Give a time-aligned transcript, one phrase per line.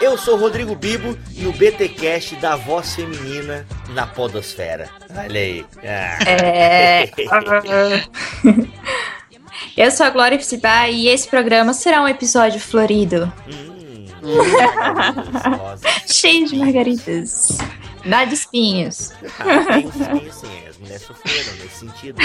[0.00, 4.88] Eu sou o Rodrigo Bibo e o BTcast da voz feminina na podosfera.
[5.10, 5.66] Olha aí.
[5.82, 6.18] Ah.
[6.24, 7.10] É.
[9.76, 13.32] Eu sou a Glória Psibá e esse programa será um episódio florido.
[13.48, 14.06] Hum,
[16.06, 17.58] Cheio de margaridas.
[18.04, 19.12] Nada de espinhos.
[19.38, 22.20] Ah, tem espinhos sim, as mulheres sofreram nesse sentido.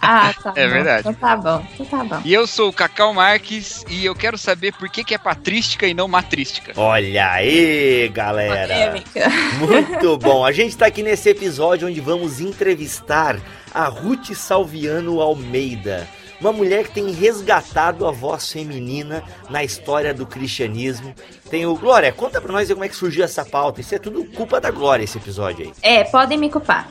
[0.00, 0.72] Ah, tá É bom.
[0.72, 1.00] verdade.
[1.00, 2.22] Então tá bom, então tá bom.
[2.24, 5.86] E eu sou o Cacau Marques e eu quero saber por que, que é patrística
[5.86, 6.72] e não matrística.
[6.76, 8.74] Olha aí, galera.
[8.74, 9.28] Polêmica.
[9.58, 10.44] Muito bom.
[10.44, 13.38] A gente está aqui nesse episódio onde vamos entrevistar
[13.74, 16.06] a Ruth Salviano Almeida,
[16.40, 21.14] uma mulher que tem resgatado a voz feminina na história do cristianismo.
[21.50, 23.80] Tem o Glória, conta pra nós como é que surgiu essa pauta.
[23.80, 25.72] Isso é tudo culpa da Glória esse episódio aí.
[25.82, 26.88] É, podem me culpar.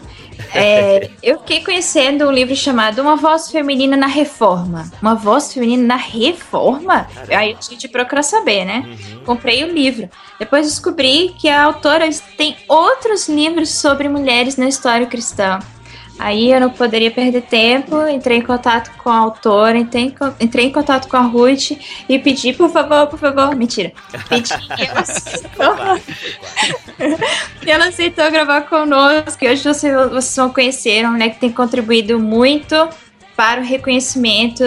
[0.53, 4.89] É, eu fiquei conhecendo um livro chamado Uma Voz Feminina na Reforma.
[5.01, 7.03] Uma voz feminina na reforma?
[7.03, 7.37] Caramba.
[7.37, 8.85] Aí eu tive de procurar saber, né?
[8.85, 9.23] Uhum.
[9.25, 10.09] Comprei o livro.
[10.39, 15.59] Depois descobri que a autora tem outros livros sobre mulheres na história cristã.
[16.17, 20.67] Aí eu não poderia perder tempo, entrei em contato com a autora, entrei em, entrei
[20.67, 21.71] em contato com a Ruth
[22.07, 23.91] e pedi, por favor, por favor, mentira.
[24.29, 24.83] Pedi e
[27.69, 29.43] ela aceitou, e ela gravar conosco.
[29.43, 32.87] E hoje vocês, vocês vão conhecer uma mulher que tem contribuído muito
[33.35, 34.63] para o reconhecimento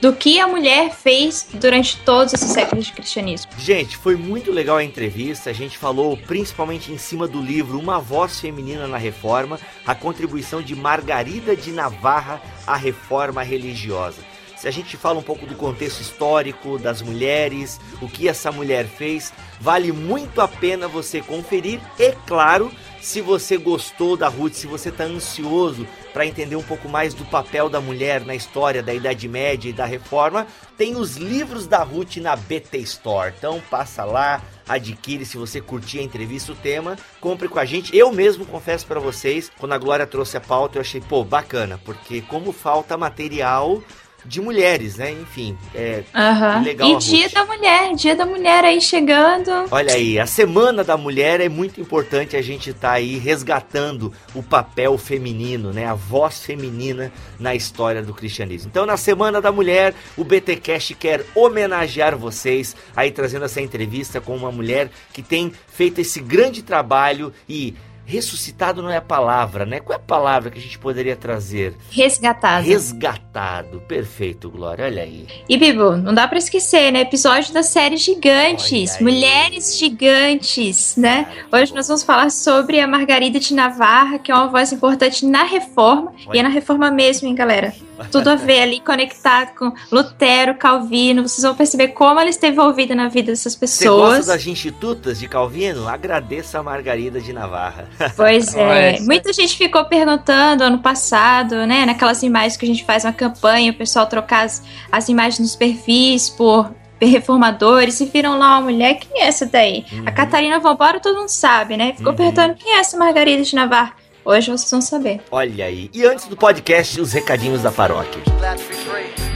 [0.00, 3.50] do que a mulher fez durante todos esses séculos de cristianismo.
[3.58, 5.50] Gente, foi muito legal a entrevista.
[5.50, 10.62] A gente falou principalmente em cima do livro Uma Voz Feminina na Reforma, a contribuição
[10.62, 14.22] de Margarida de Navarra à reforma religiosa.
[14.58, 18.86] Se a gente fala um pouco do contexto histórico das mulheres, o que essa mulher
[18.86, 21.78] fez, vale muito a pena você conferir.
[21.96, 26.88] E claro, se você gostou da Ruth, se você está ansioso para entender um pouco
[26.88, 31.16] mais do papel da mulher na história da Idade Média e da Reforma, tem os
[31.16, 33.32] livros da Ruth na BT Store.
[33.36, 37.96] Então passa lá, adquire se você curtir a entrevista, o tema, compre com a gente.
[37.96, 41.80] Eu mesmo confesso para vocês, quando a Glória trouxe a pauta, eu achei, pô, bacana,
[41.84, 43.82] porque como falta material
[44.24, 45.10] de mulheres, né?
[45.10, 46.62] Enfim, é, Aham.
[46.62, 49.50] Legal, E Dia da Mulher, Dia da Mulher aí chegando.
[49.70, 54.42] Olha aí, a Semana da Mulher é muito importante a gente estar aí resgatando o
[54.42, 55.86] papel feminino, né?
[55.86, 58.68] A voz feminina na história do cristianismo.
[58.70, 64.36] Então, na Semana da Mulher, o BTcast quer homenagear vocês aí trazendo essa entrevista com
[64.36, 67.74] uma mulher que tem feito esse grande trabalho e
[68.08, 69.80] ressuscitado não é a palavra, né?
[69.80, 71.76] Qual é a palavra que a gente poderia trazer?
[71.90, 72.66] Resgatado.
[72.66, 73.80] Resgatado.
[73.86, 74.86] Perfeito, Glória.
[74.86, 75.26] Olha aí.
[75.46, 77.02] E Bibo, não dá pra esquecer, né?
[77.02, 78.98] Episódio da série Gigantes.
[78.98, 81.28] Mulheres Gigantes, né?
[81.52, 81.76] Hoje bom.
[81.76, 86.12] nós vamos falar sobre a Margarida de Navarra, que é uma voz importante na reforma.
[86.18, 86.40] E Olha.
[86.40, 87.74] é na reforma mesmo, hein, galera?
[88.12, 91.28] Tudo a ver ali, conectado com Lutero, Calvino.
[91.28, 94.26] Vocês vão perceber como ela esteve envolvida na vida dessas Você gosta pessoas.
[94.26, 95.88] das institutas de Calvino?
[95.88, 97.88] Agradeça a Margarida de Navarra.
[98.16, 98.62] Pois é.
[98.62, 99.00] Olha.
[99.02, 101.84] Muita gente ficou perguntando ano passado, né?
[101.86, 105.56] Naquelas imagens que a gente faz uma campanha, o pessoal trocar as, as imagens nos
[105.56, 106.70] perfis por
[107.00, 108.94] reformadores e viram lá uma mulher.
[108.94, 109.84] Quem é essa daí?
[109.92, 110.02] Uhum.
[110.06, 111.92] A Catarina Vambora todo mundo sabe, né?
[111.96, 112.16] Ficou Uhum.
[112.16, 113.92] perguntando quem é essa Margarida de Navarra.
[114.24, 115.20] Hoje vocês vão saber.
[115.30, 115.88] Olha aí.
[115.94, 118.20] E antes do podcast, os recadinhos da paróquia.
[118.38, 119.27] glad to be free.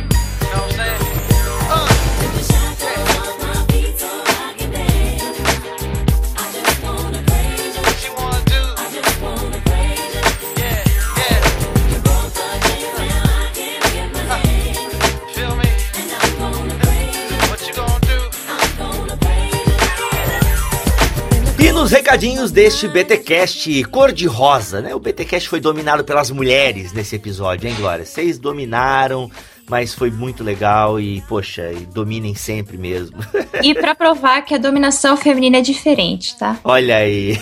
[21.93, 24.95] Recadinhos deste BTcast cor-de-rosa, né?
[24.95, 28.05] O BTcast foi dominado pelas mulheres nesse episódio, hein, Glória?
[28.05, 29.31] Vocês dominaram,
[29.69, 33.17] mas foi muito legal e, poxa, e dominem sempre mesmo.
[33.63, 36.59] E pra provar que a dominação feminina é diferente, tá?
[36.65, 37.39] Olha aí.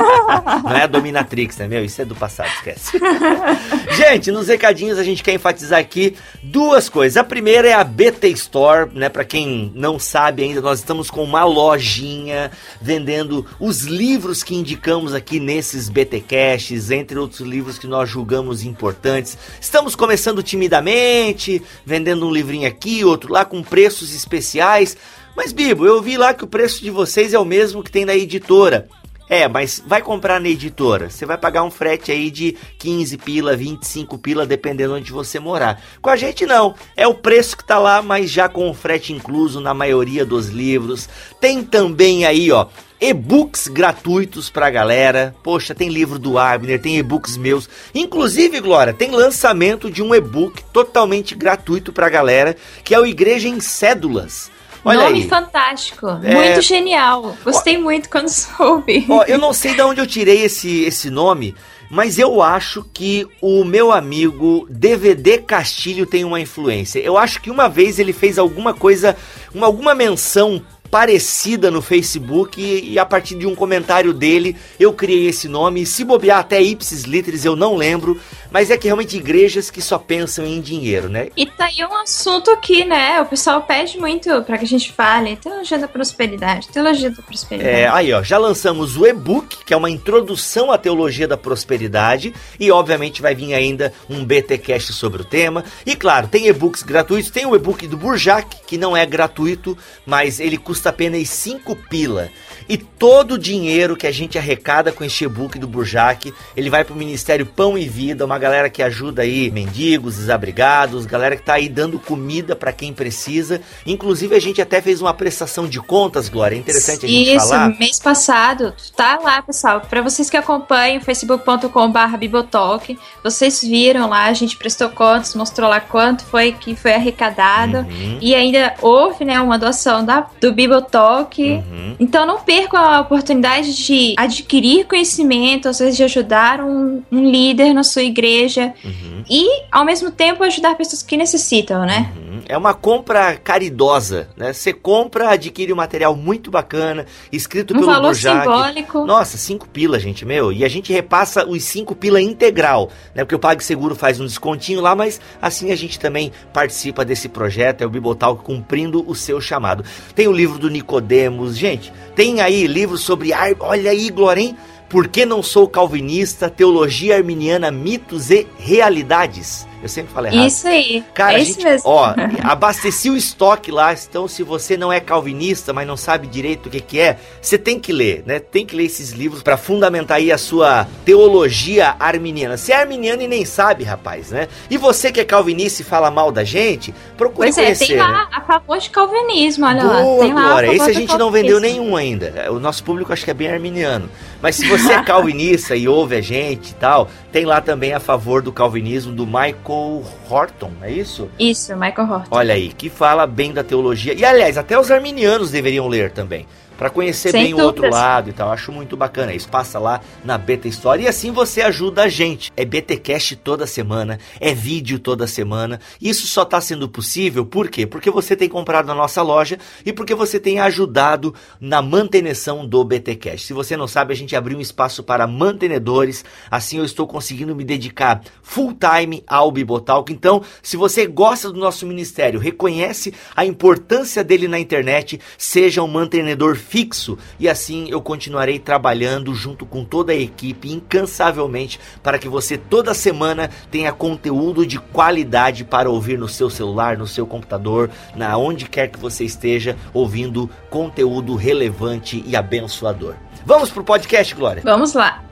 [0.64, 1.84] Não é a dominatrix, né, meu?
[1.84, 2.98] Isso é do passado, esquece.
[3.96, 7.16] gente, nos recadinhos a gente quer enfatizar aqui duas coisas.
[7.16, 9.08] A primeira é a BT Store, né?
[9.08, 15.14] Pra quem não sabe ainda, nós estamos com uma lojinha vendendo os livros que indicamos
[15.14, 19.36] aqui nesses BT Casts, entre outros livros que nós julgamos importantes.
[19.60, 24.96] Estamos começando timidamente, vendendo um livrinho aqui, outro lá, com preços especiais.
[25.36, 28.04] Mas, Bibo, eu vi lá que o preço de vocês é o mesmo que tem
[28.04, 28.88] na editora.
[29.28, 33.56] É, mas vai comprar na editora, você vai pagar um frete aí de 15 pila,
[33.56, 35.82] 25 pila, dependendo onde você morar.
[36.00, 39.12] Com a gente não, é o preço que tá lá, mas já com o frete
[39.12, 41.08] incluso na maioria dos livros.
[41.40, 42.68] Tem também aí, ó,
[43.00, 45.34] e-books gratuitos pra galera.
[45.42, 47.68] Poxa, tem livro do Abner, tem e-books meus.
[47.94, 53.48] Inclusive, Glória, tem lançamento de um e-book totalmente gratuito pra galera, que é o Igreja
[53.48, 54.50] em Cédulas.
[54.84, 55.28] Olha Nome aí.
[55.28, 56.06] fantástico.
[56.22, 56.32] É.
[56.32, 57.36] Muito genial.
[57.44, 59.04] Gostei muito quando soube.
[59.08, 61.56] Ó, eu não sei de onde eu tirei esse, esse nome,
[61.90, 67.00] mas eu acho que o meu amigo DVD Castilho tem uma influência.
[67.00, 69.16] Eu acho que uma vez ele fez alguma coisa,
[69.52, 74.92] uma, alguma menção parecida no Facebook e, e a partir de um comentário dele eu
[74.92, 75.84] criei esse nome.
[75.86, 78.18] Se bobear até ipsis literis eu não lembro,
[78.56, 81.28] mas é que realmente igrejas que só pensam em dinheiro, né?
[81.36, 83.20] E tá aí um assunto aqui, né?
[83.20, 85.36] O pessoal pede muito pra que a gente fale.
[85.36, 86.68] Teologia da prosperidade.
[86.68, 87.76] Teologia da prosperidade.
[87.76, 92.32] É, aí ó, já lançamos o e-book, que é uma introdução à teologia da prosperidade,
[92.58, 95.62] e obviamente vai vir ainda um BTcast sobre o tema.
[95.84, 99.76] E claro, tem e-books gratuitos, tem o e-book do Burjac, que não é gratuito,
[100.06, 102.30] mas ele custa apenas 5 pila.
[102.68, 106.84] E todo o dinheiro que a gente arrecada com este e-book do Burjac, ele vai
[106.84, 111.54] pro Ministério Pão e Vida, uma galera que ajuda aí mendigos, desabrigados, galera que tá
[111.54, 113.60] aí dando comida para quem precisa.
[113.84, 117.48] Inclusive a gente até fez uma prestação de contas, Glória, é interessante a gente Isso,
[117.48, 117.76] falar.
[117.76, 119.80] mês passado, tá lá, pessoal.
[119.80, 125.80] Pra vocês que acompanham, facebook.com.br Bibotalk, vocês viram lá, a gente prestou contas, mostrou lá
[125.80, 127.78] quanto foi que foi arrecadado.
[127.78, 131.42] Uhum, E ainda houve, né, uma doação da, do Bibotalk.
[131.42, 131.96] uhum.
[131.98, 137.74] Então não percam a oportunidade de adquirir conhecimento, às vezes de ajudar um, um líder
[137.74, 138.35] na sua igreja
[138.84, 139.24] Uhum.
[139.28, 142.12] e, ao mesmo tempo, ajudar pessoas que necessitam, né?
[142.16, 142.40] Uhum.
[142.48, 144.52] É uma compra caridosa, né?
[144.52, 148.42] Você compra, adquire um material muito bacana, escrito Um pelo valor Burjac.
[148.42, 149.04] simbólico.
[149.04, 150.52] Nossa, 5 pila, gente, meu.
[150.52, 153.24] E a gente repassa os 5 pila integral, né?
[153.24, 157.82] Porque o PagSeguro faz um descontinho lá, mas assim a gente também participa desse projeto,
[157.82, 159.84] é o Bibotalk cumprindo o seu chamado.
[160.14, 163.30] Tem o livro do Nicodemos, gente, tem aí livros sobre.
[163.60, 164.56] Olha aí, Glória, hein?
[164.88, 166.48] Por que não sou calvinista?
[166.48, 169.66] Teologia arminiana, mitos e realidades.
[169.82, 170.46] Eu sempre falo errado.
[170.46, 171.04] Isso aí.
[171.14, 171.88] Cara, é gente, mesmo.
[171.88, 176.66] ó, abasteci o estoque lá, então se você não é calvinista, mas não sabe direito
[176.66, 178.38] o que que é, você tem que ler, né?
[178.38, 182.56] Tem que ler esses livros para fundamentar aí a sua teologia arminiana.
[182.56, 184.48] Você é arminiano e nem sabe, rapaz, né?
[184.70, 187.96] E você que é calvinista e fala mal da gente, procure Pois é, conhecer, tem
[187.96, 188.02] né?
[188.02, 190.02] lá a favor de calvinismo, olha lá.
[190.02, 190.74] Boa, Tem lá Glória.
[190.74, 192.32] Esse a gente não vendeu nenhum ainda.
[192.34, 194.08] É, O nosso público acho que é bem arminiano.
[194.40, 198.00] Mas se você é calvinista e ouve a gente e tal, tem lá também a
[198.00, 201.28] favor do calvinismo do Michael Horton, é isso?
[201.38, 202.28] Isso, Michael Horton.
[202.30, 204.14] Olha aí, que fala bem da teologia.
[204.14, 206.46] E aliás, até os arminianos deveriam ler também.
[206.76, 207.98] Pra conhecer Sem bem o outro dúvidas.
[208.00, 208.50] lado e tal.
[208.50, 209.48] Acho muito bacana isso.
[209.48, 212.52] Passa lá na Beta História e assim você ajuda a gente.
[212.56, 215.80] É BTcast toda semana, é vídeo toda semana.
[216.00, 217.86] Isso só tá sendo possível por quê?
[217.86, 222.84] Porque você tem comprado na nossa loja e porque você tem ajudado na manutenção do
[222.84, 223.46] BTcast.
[223.46, 226.24] Se você não sabe, a gente abriu um espaço para mantenedores.
[226.50, 230.12] Assim eu estou conseguindo me dedicar full time ao Bibotalk.
[230.12, 235.88] Então, se você gosta do nosso ministério, reconhece a importância dele na internet, seja um
[235.88, 242.28] mantenedor fixo e assim eu continuarei trabalhando junto com toda a equipe incansavelmente para que
[242.28, 247.90] você toda semana tenha conteúdo de qualidade para ouvir no seu celular, no seu computador,
[248.14, 253.14] na onde quer que você esteja ouvindo conteúdo relevante e abençoador.
[253.44, 254.62] Vamos pro podcast, Glória.
[254.64, 255.25] Vamos lá.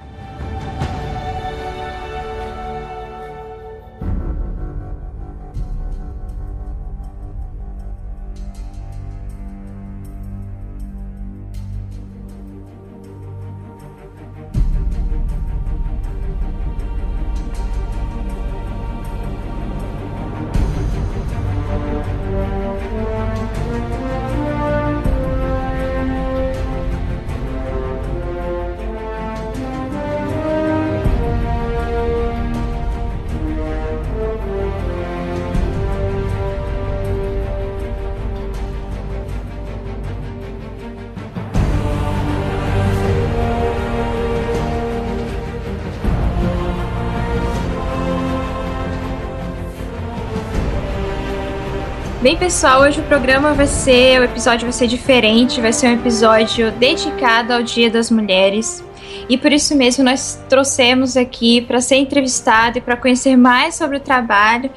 [52.39, 56.73] Pessoal, hoje o programa vai ser, o episódio vai ser diferente, vai ser um episódio
[56.73, 58.85] dedicado ao Dia das Mulheres.
[59.29, 63.97] E por isso mesmo nós trouxemos aqui para ser entrevistado e para conhecer mais sobre
[63.97, 64.71] o trabalho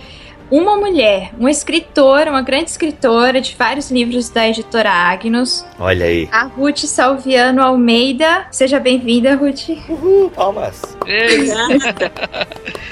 [0.50, 5.66] uma mulher, uma escritora, uma grande escritora de vários livros da editora Agnus.
[5.80, 6.30] Olha aí.
[6.32, 8.48] A Ruth Salviano Almeida.
[8.52, 9.70] Seja bem-vinda, Ruth.
[9.90, 10.82] Uhul, palmas.
[11.02, 12.12] Obrigada.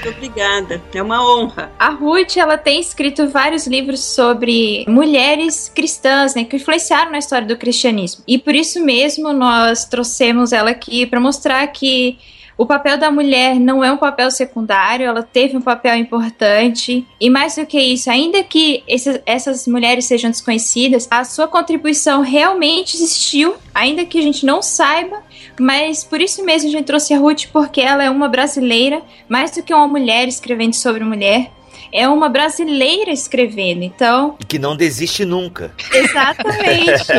[0.04, 0.82] Muito obrigada.
[0.94, 1.72] É uma honra.
[1.78, 7.46] A Ruth, ela tem escrito vários livros sobre mulheres cristãs, né, que influenciaram na história
[7.46, 8.22] do cristianismo.
[8.26, 12.18] E por isso mesmo nós trouxemos ela aqui para mostrar que
[12.58, 17.06] o papel da mulher não é um papel secundário, ela teve um papel importante.
[17.20, 22.22] E mais do que isso, ainda que esses, essas mulheres sejam desconhecidas, a sua contribuição
[22.22, 25.22] realmente existiu, ainda que a gente não saiba.
[25.60, 29.50] Mas por isso mesmo a gente trouxe a Ruth, porque ela é uma brasileira, mais
[29.50, 31.50] do que uma mulher escrevendo sobre mulher
[31.96, 34.36] é uma brasileira escrevendo, então.
[34.38, 35.72] E que não desiste nunca.
[35.90, 37.10] Exatamente.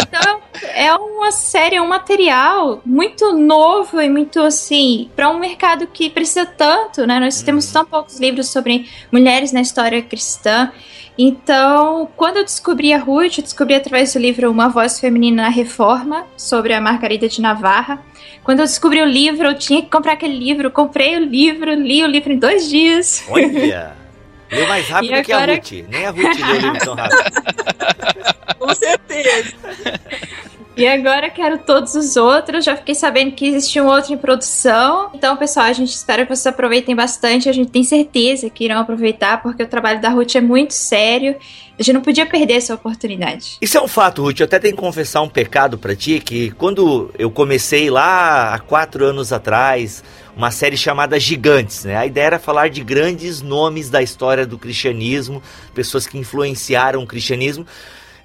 [0.00, 0.40] então
[0.74, 6.08] é uma série, é um material muito novo e muito assim, para um mercado que
[6.08, 7.20] precisa tanto, né?
[7.20, 10.72] Nós temos tão poucos livros sobre mulheres na história cristã.
[11.18, 15.48] Então, quando eu descobri a Ruth, eu descobri através do livro Uma Voz Feminina na
[15.50, 18.02] Reforma, sobre a Margarida de Navarra.
[18.42, 20.70] Quando eu descobri o livro, eu tinha que comprar aquele livro.
[20.70, 23.22] Comprei o livro, li o livro em dois dias.
[23.28, 23.92] Olha!
[24.52, 25.72] Leu mais rápido E que a agora- Ruth.
[25.88, 27.42] Nem a Ruth leu o livro tão rápido.
[28.58, 29.54] Com certeza.
[30.74, 32.64] E agora quero todos os outros.
[32.64, 35.10] Já fiquei sabendo que existe um outro em produção.
[35.14, 37.48] Então, pessoal, a gente espera que vocês aproveitem bastante.
[37.48, 41.36] A gente tem certeza que irão aproveitar, porque o trabalho da Ruth é muito sério.
[41.78, 43.58] A gente não podia perder essa oportunidade.
[43.60, 44.40] Isso é um fato, Ruth.
[44.40, 48.58] Eu até tenho que confessar um pecado pra ti, que quando eu comecei lá há
[48.58, 50.02] quatro anos atrás,
[50.36, 51.96] uma série chamada Gigantes, né?
[51.96, 55.42] A ideia era falar de grandes nomes da história do cristianismo,
[55.74, 57.66] pessoas que influenciaram o cristianismo.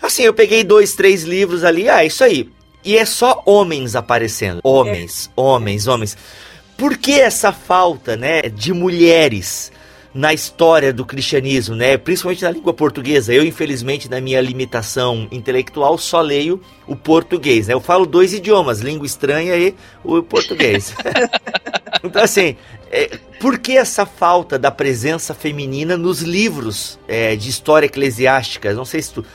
[0.02, 2.50] Assim, eu peguei dois, três livros ali, ah, isso aí.
[2.84, 4.62] E é só homens aparecendo.
[4.64, 6.18] Homens, homens, homens.
[6.78, 9.72] Por que essa falta, né, de mulheres
[10.18, 11.96] na história do cristianismo, né?
[11.96, 13.32] Principalmente na língua portuguesa.
[13.32, 17.76] Eu, infelizmente, na minha limitação intelectual, só leio o português, né?
[17.76, 20.96] Eu falo dois idiomas, língua estranha e o português.
[22.04, 22.56] então, assim,
[22.90, 28.74] é, por que essa falta da presença feminina nos livros é, de história eclesiástica?
[28.74, 29.26] Não sei se tu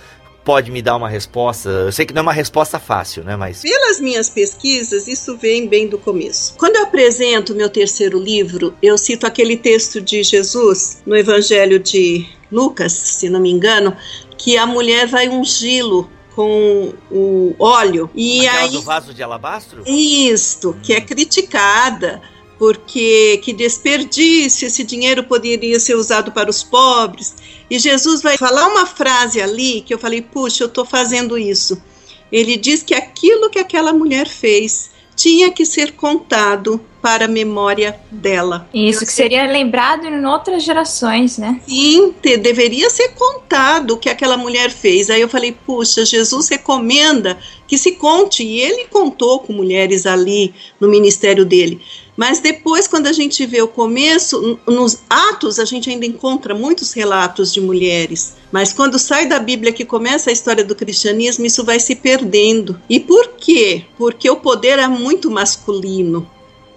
[0.45, 1.69] pode me dar uma resposta.
[1.69, 3.37] Eu sei que não é uma resposta fácil, né?
[3.37, 6.55] Mas Pelas minhas pesquisas, isso vem bem do começo.
[6.59, 12.27] Quando eu apresento meu terceiro livro, eu cito aquele texto de Jesus no Evangelho de
[12.51, 13.97] Lucas, se não me engano,
[14.37, 18.11] que a mulher vai ungí-lo com o óleo.
[18.15, 19.83] E aquela aí do vaso de alabastro?
[19.87, 22.21] Isto, que é criticada,
[22.63, 27.35] porque que desperdício, esse dinheiro poderia ser usado para os pobres.
[27.69, 31.83] E Jesus vai falar uma frase ali que eu falei, puxa, eu estou fazendo isso.
[32.31, 37.99] Ele diz que aquilo que aquela mulher fez tinha que ser contado para a memória
[38.13, 38.69] dela.
[38.73, 41.61] Isso, que seria lembrado em outras gerações, né?
[41.67, 45.11] Sim, te- deveria ser contado o que aquela mulher fez.
[45.11, 48.45] Aí eu falei, puxa, Jesus recomenda que se conte.
[48.45, 51.81] E ele contou com mulheres ali no ministério dele.
[52.17, 56.93] Mas depois, quando a gente vê o começo, nos Atos a gente ainda encontra muitos
[56.93, 58.35] relatos de mulheres.
[58.51, 62.79] Mas quando sai da Bíblia que começa a história do cristianismo, isso vai se perdendo.
[62.89, 63.85] E por quê?
[63.97, 66.29] Porque o poder é muito masculino.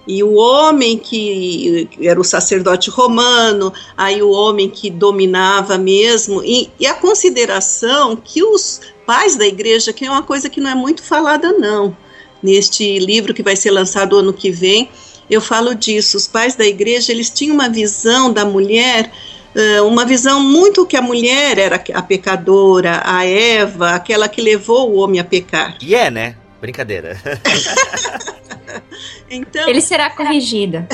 [0.08, 6.70] E o homem que era o sacerdote romano, aí o homem que dominava mesmo, e,
[6.80, 10.76] e a consideração que os pais da igreja, que é uma coisa que não é
[10.76, 11.98] muito falada, não.
[12.42, 14.90] Neste livro que vai ser lançado ano que vem,
[15.30, 16.18] eu falo disso.
[16.18, 19.12] Os pais da igreja, eles tinham uma visão da mulher,
[19.86, 24.98] uma visão muito que a mulher era a pecadora, a Eva, aquela que levou o
[24.98, 25.78] homem a pecar.
[25.82, 26.36] E é, né?
[26.60, 27.18] Brincadeira.
[29.30, 30.86] Então, Ele será corrigido.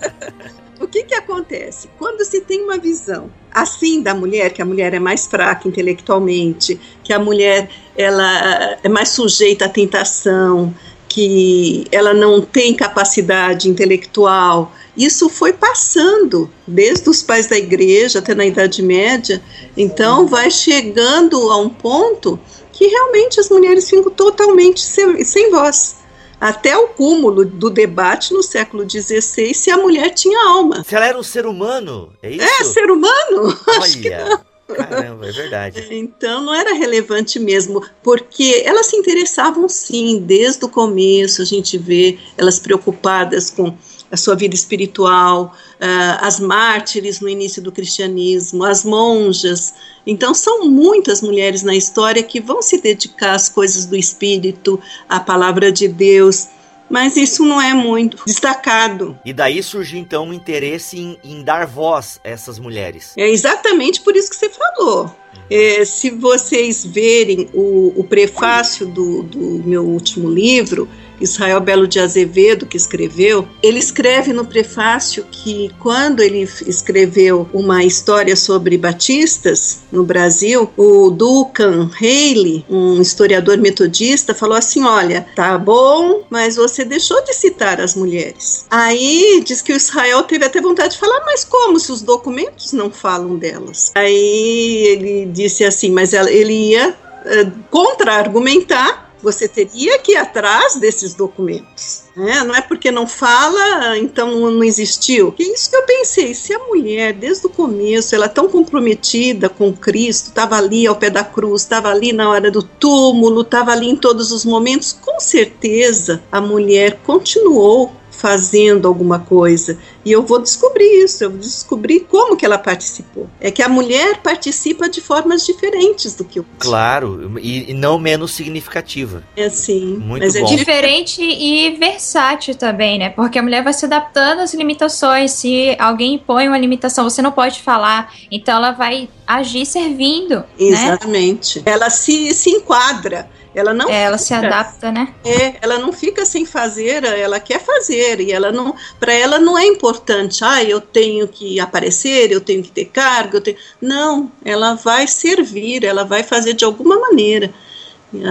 [0.80, 1.88] o que que acontece?
[1.98, 6.80] Quando se tem uma visão assim da mulher, que a mulher é mais fraca intelectualmente,
[7.02, 10.74] que a mulher ela é mais sujeita à tentação,
[11.10, 18.32] que ela não tem capacidade intelectual, isso foi passando desde os pais da igreja até
[18.32, 19.42] na Idade Média,
[19.76, 22.38] então vai chegando a um ponto
[22.72, 25.96] que realmente as mulheres ficam totalmente sem, sem voz.
[26.40, 30.84] Até o cúmulo do debate no século XVI se a mulher tinha alma.
[30.84, 32.62] Se ela era um ser humano, é isso?
[32.62, 33.58] É ser humano?
[33.78, 34.40] Acho que Olha,
[34.74, 35.86] caramba, é verdade.
[35.90, 41.76] Então não era relevante mesmo, porque elas se interessavam sim, desde o começo a gente
[41.78, 43.74] vê elas preocupadas com
[44.10, 49.72] a sua vida espiritual, uh, as mártires no início do cristianismo, as monjas.
[50.06, 55.20] Então são muitas mulheres na história que vão se dedicar às coisas do espírito, à
[55.20, 56.48] palavra de Deus.
[56.90, 59.18] Mas isso não é muito destacado.
[59.24, 63.14] E daí surgiu então um interesse em, em dar voz a essas mulheres.
[63.16, 65.14] É exatamente por isso que você falou.
[65.48, 70.88] É, se vocês verem o, o prefácio do, do meu último livro,
[71.20, 77.84] Israel Belo de Azevedo, que escreveu, ele escreve no prefácio que quando ele escreveu uma
[77.84, 85.58] história sobre batistas no Brasil, o Duncan Haley, um historiador metodista, falou assim: olha, tá
[85.58, 88.66] bom, mas você deixou de citar as mulheres.
[88.70, 92.72] Aí diz que o Israel teve até vontade de falar, mas como se os documentos
[92.72, 93.92] não falam delas?
[93.94, 101.14] Aí ele disse assim, mas ele ia uh, contra-argumentar você teria que ir atrás desses
[101.14, 102.04] documentos.
[102.16, 102.42] Né?
[102.42, 105.34] Não é porque não fala, então não, existiu.
[105.38, 106.34] É isso que eu pensei.
[106.34, 110.96] Se a mulher, desde o começo, ela é tão comprometida com Cristo, estava ali ao
[110.96, 114.92] pé da cruz, estava ali na hora do túmulo, estava ali em todos os momentos,
[114.92, 119.78] com certeza a mulher continuou fazendo alguma coisa.
[120.04, 123.28] E eu vou descobrir isso, eu vou descobrir como que ela participou.
[123.40, 127.98] É que a mulher participa de formas diferentes do que o Claro, e, e não
[127.98, 129.24] menos significativa.
[129.34, 129.96] É sim.
[129.96, 130.46] Muito mas é bom.
[130.46, 133.08] Diferente e versátil também, né?
[133.08, 135.30] Porque a mulher vai se adaptando às limitações.
[135.32, 140.36] Se alguém impõe uma limitação, você não pode falar, então ela vai agir servindo.
[140.36, 140.44] Né?
[140.58, 141.62] Exatamente.
[141.64, 143.30] Ela se, se enquadra.
[143.54, 145.12] Ela não É, ela fica- se adapta, né?
[145.24, 149.58] É, ela não fica sem fazer, ela quer fazer e ela não, para ela não
[149.58, 150.44] é importante.
[150.44, 153.56] Ah, eu tenho que aparecer, eu tenho que ter cargo, eu tenho.
[153.80, 157.52] Não, ela vai servir, ela vai fazer de alguma maneira.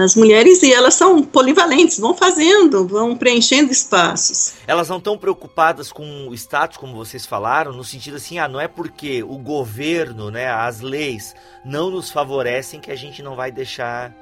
[0.02, 4.52] As mulheres e elas são polivalentes, vão fazendo, vão preenchendo espaços.
[4.66, 8.60] Elas não estão preocupadas com o status, como vocês falaram, no sentido assim, ah, não
[8.60, 11.34] é porque o governo, né, as leis
[11.64, 14.12] não nos favorecem que a gente não vai deixar,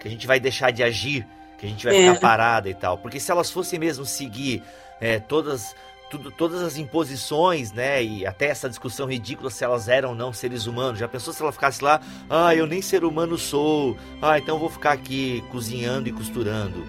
[0.00, 1.26] que a gente vai deixar de agir,
[1.58, 2.08] que a gente vai É.
[2.08, 2.98] ficar parada e tal.
[2.98, 4.62] Porque se elas fossem mesmo seguir
[5.00, 5.74] é, todas
[6.10, 10.32] tudo, todas as imposições, né, e até essa discussão ridícula se elas eram ou não
[10.32, 10.98] seres humanos.
[10.98, 14.58] Já pensou se ela ficasse lá, ah, eu nem ser humano sou, ah, então eu
[14.58, 16.84] vou ficar aqui cozinhando e costurando.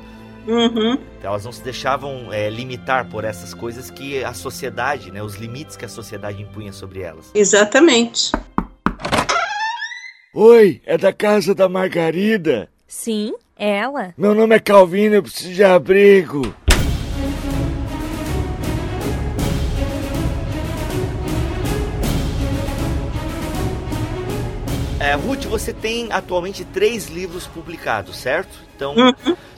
[0.48, 0.98] Uhum.
[1.22, 5.78] Elas não se deixavam é, limitar por essas coisas que a sociedade, né, os limites
[5.78, 7.30] que a sociedade impunha sobre elas.
[7.36, 8.32] Exatamente.
[10.34, 12.70] Oi, é da casa da Margarida.
[12.94, 14.14] Sim, ela.
[14.18, 16.54] Meu nome é Calvino, eu preciso de abrigo.
[25.00, 28.60] É, Ruth, você tem atualmente três livros publicados, certo?
[28.76, 28.94] Então,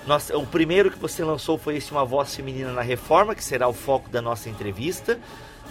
[0.08, 3.68] nós- o primeiro que você lançou foi esse Uma Voz Feminina na Reforma, que será
[3.68, 5.20] o foco da nossa entrevista.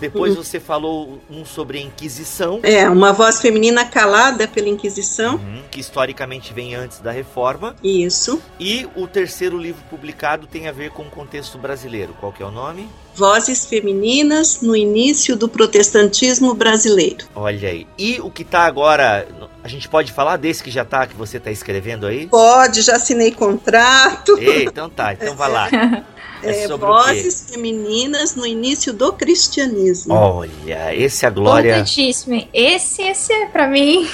[0.03, 5.35] Depois você falou um sobre a Inquisição, É, uma voz feminina calada pela Inquisição.
[5.37, 7.77] uhum, que historicamente vem antes da Reforma.
[7.83, 8.43] Isso.
[8.59, 12.15] E o terceiro livro publicado tem a ver com o contexto brasileiro.
[12.19, 12.89] Qual que é o nome?
[13.15, 17.27] Vozes femininas no início do protestantismo brasileiro.
[17.35, 17.87] Olha aí.
[17.99, 19.29] E o que tá agora.
[19.63, 22.27] A gente pode falar desse que já tá, que você tá escrevendo aí?
[22.27, 24.37] Pode, já assinei contrato.
[24.39, 25.69] Ei, então tá, então vai lá.
[26.43, 27.03] É É, sobre o quê?
[27.03, 30.15] vozes femininas no início do cristianismo.
[30.15, 32.47] Olha, esse a Glória Importantíssimo.
[32.53, 34.09] Esse, esse é pra mim.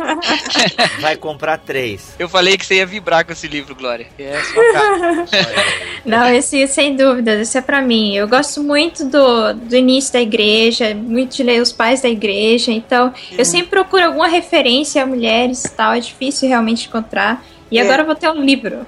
[1.00, 2.14] vai comprar três.
[2.18, 4.06] Eu falei que você ia vibrar com esse livro, Glória.
[4.18, 5.24] É sua cara.
[6.04, 8.14] Não, esse sem dúvida, esse é pra mim.
[8.14, 12.70] Eu gosto muito do, do início da igreja, muito de ler os pais da igreja,
[12.70, 17.44] então eu sempre procuro alguma referência a mulheres e tal, é difícil realmente encontrar.
[17.74, 17.82] E É.
[17.82, 18.86] agora eu vou ter um livro.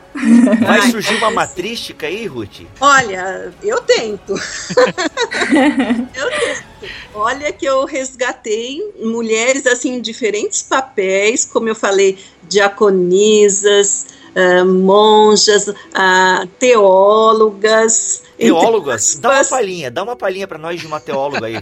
[0.64, 2.60] Vai Ai, surgir uma matrística aí, Ruth?
[2.80, 4.32] Olha, eu tento.
[6.14, 6.64] eu tento.
[7.12, 15.74] Olha que eu resgatei mulheres assim em diferentes papéis, como eu falei, diaconisas, ah, monjas,
[15.92, 18.22] ah, teólogas.
[18.38, 19.18] Teólogas?
[19.20, 21.56] Dá uma palhinha, dá uma palhinha pra nós de uma teóloga aí.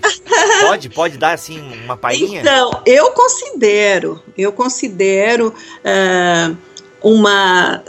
[0.61, 2.43] Pode, pode dar assim uma palhinha?
[2.43, 6.53] Então, eu considero, eu considero ah,
[7.05, 7.83] uma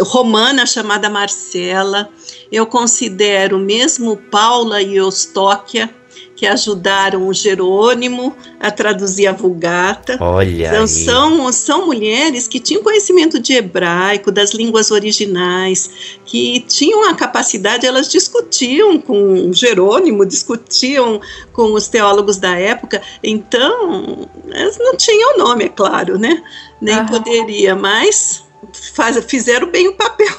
[0.00, 2.10] romana chamada Marcela,
[2.50, 5.88] eu considero mesmo Paula e Eustóquia,
[6.34, 10.18] que ajudaram o Jerônimo a traduzir a Vulgata.
[10.20, 10.88] Olha Então, aí.
[10.88, 17.86] são, são mulheres que tinham conhecimento de hebraico, das línguas originais, que tinham a capacidade,
[17.86, 21.20] elas discutiam com Jerônimo, discutiam
[21.54, 26.42] com os teólogos da época, então, elas não tinham nome, é claro, né?
[26.82, 27.06] Nem Aham.
[27.06, 28.45] poderia, mas
[28.94, 30.34] faz, fizeram bem o papel.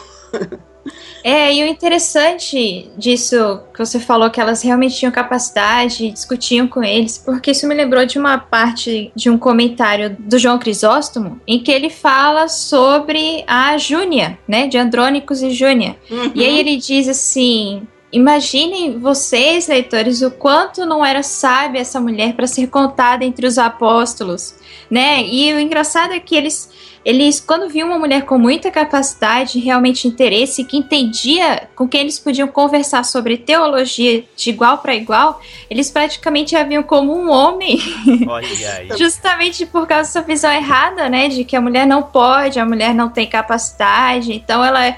[1.23, 6.82] É, e o interessante disso que você falou, que elas realmente tinham capacidade, discutiam com
[6.82, 11.62] eles, porque isso me lembrou de uma parte de um comentário do João Crisóstomo, em
[11.62, 15.97] que ele fala sobre a Júnia, né, de Andrônicos e Júnia.
[16.10, 16.32] Uhum.
[16.34, 22.36] E aí ele diz assim: Imaginem vocês, leitores, o quanto não era sábia essa mulher
[22.36, 24.56] para ser contada entre os apóstolos,
[24.89, 25.24] né?
[25.24, 26.72] E o engraçado é que eles,
[27.04, 32.17] eles quando viam uma mulher com muita capacidade, realmente interesse, que entendia com quem eles
[32.17, 37.78] podiam conversar sobre teologia de igual para igual, eles praticamente a viam como um homem,
[38.26, 38.88] Olha aí.
[38.98, 42.93] justamente por causa dessa visão errada, né, de que a mulher não pode, a mulher
[42.93, 44.98] não tem capacidade, então ela é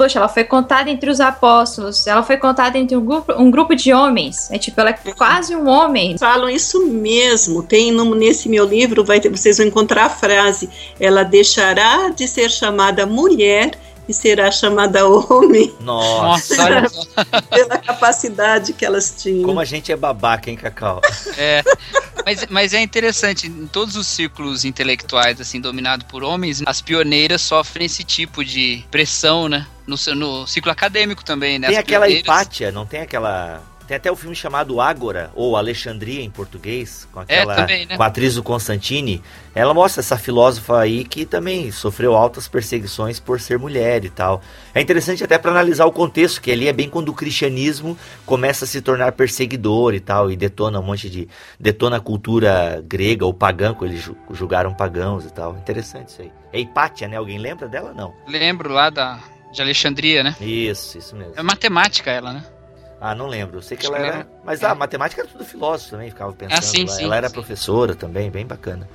[0.00, 3.74] Poxa, ela foi contada entre os apóstolos, ela foi contada entre um grupo, um grupo
[3.76, 4.50] de homens.
[4.50, 6.16] É tipo, ela é quase um homem.
[6.16, 7.62] Falam isso mesmo.
[7.62, 12.50] Tem no- nesse meu livro, vai vocês vão encontrar a frase: ela deixará de ser
[12.50, 13.72] chamada mulher
[14.10, 16.56] e será chamada homem Nossa,
[17.48, 19.44] pela capacidade que elas tinham.
[19.44, 21.00] como a gente é babaca, hein, Cacau?
[21.36, 21.62] É,
[22.26, 27.40] mas, mas é interessante, em todos os círculos intelectuais, assim, dominados por homens, as pioneiras
[27.40, 29.66] sofrem esse tipo de pressão, né?
[29.86, 31.68] No, seu- no ciclo acadêmico também, né?
[31.68, 33.62] Tem As aquela pioneiras- Hipátia, não tem aquela.
[33.90, 37.96] Tem até o filme chamado Ágora, ou Alexandria em português, com aquela também, né?
[37.96, 39.20] com a atriz do Constantine.
[39.52, 44.42] Ela mostra essa filósofa aí que também sofreu altas perseguições por ser mulher e tal.
[44.72, 48.64] É interessante até para analisar o contexto, que ali é bem quando o cristianismo começa
[48.64, 51.26] a se tornar perseguidor e tal, e detona um monte de.
[51.58, 55.56] detona a cultura grega ou pagã, quando eles ju- julgaram pagãos e tal.
[55.56, 56.30] Interessante isso aí.
[56.52, 57.16] É Hipátia, né?
[57.16, 57.92] Alguém lembra dela?
[57.92, 58.14] Não.
[58.28, 59.18] Lembro lá da,
[59.52, 60.36] de Alexandria, né?
[60.40, 61.32] Isso, isso mesmo.
[61.36, 62.44] É matemática ela, né?
[63.00, 63.58] Ah, não lembro.
[63.58, 64.16] Eu sei que Acho ela que era.
[64.18, 64.66] era- Mas é.
[64.66, 66.58] a matemática era tudo filósofo também, ficava pensando.
[66.58, 66.88] Ah, sim, lá.
[66.92, 67.34] sim, ela era sim.
[67.34, 68.86] professora também, bem bacana.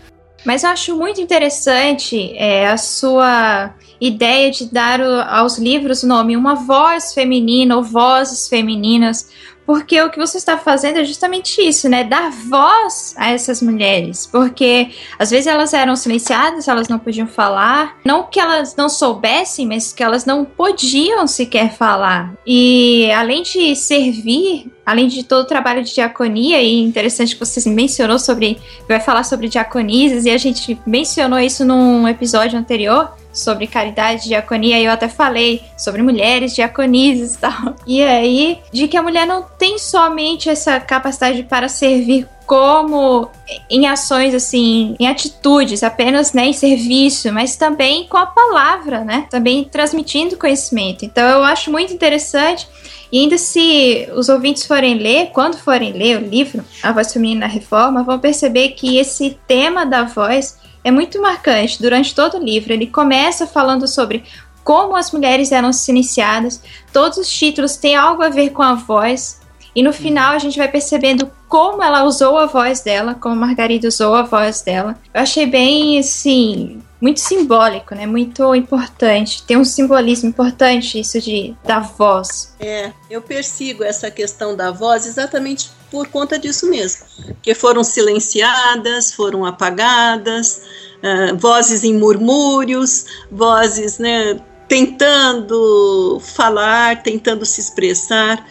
[0.45, 6.07] Mas eu acho muito interessante é, a sua ideia de dar o- aos livros o
[6.07, 9.31] nome uma voz feminina ou vozes femininas,
[9.65, 12.03] porque o que você está fazendo é justamente isso, né?
[12.03, 17.97] Dar voz a essas mulheres, porque às vezes elas eram silenciadas, elas não podiam falar,
[18.05, 22.33] não que elas não soubessem, mas que elas não podiam sequer falar.
[22.45, 27.67] E além de servir, além de todo o trabalho de diaconia, e interessante que você
[27.69, 33.67] mencionou sobre vai falar sobre diaconisas e a gente mencionou isso num episódio anterior sobre
[33.67, 37.75] caridade diaconia, e eu até falei sobre mulheres diaconisas e tal.
[37.85, 43.29] E aí, de que a mulher não tem somente essa capacidade para servir como
[43.69, 49.27] em ações assim, em atitudes, apenas né, em serviço, mas também com a palavra, né?
[49.29, 51.03] Também transmitindo conhecimento.
[51.03, 52.67] Então eu acho muito interessante
[53.11, 57.41] e ainda se os ouvintes forem ler, quando forem ler o livro A Voz Feminina
[57.41, 62.43] na Reforma, vão perceber que esse tema da voz é muito marcante durante todo o
[62.43, 62.73] livro.
[62.73, 64.23] Ele começa falando sobre
[64.63, 69.39] como as mulheres eram silenciadas, todos os títulos têm algo a ver com a voz,
[69.75, 73.87] e no final a gente vai percebendo como ela usou a voz dela, como Margarida
[73.87, 74.97] usou a voz dela.
[75.13, 78.05] Eu achei bem, assim, muito simbólico, né?
[78.05, 79.43] Muito importante.
[79.43, 82.55] Tem um simbolismo importante isso de da voz.
[82.59, 87.05] É, eu persigo essa questão da voz exatamente por conta disso mesmo.
[87.41, 90.61] Que foram silenciadas, foram apagadas,
[91.03, 98.45] uh, vozes em murmúrios, vozes né, tentando falar, tentando se expressar.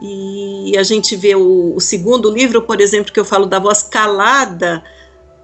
[0.00, 3.82] E a gente vê o, o, segundo livro, por exemplo, que eu falo da voz
[3.82, 4.82] calada,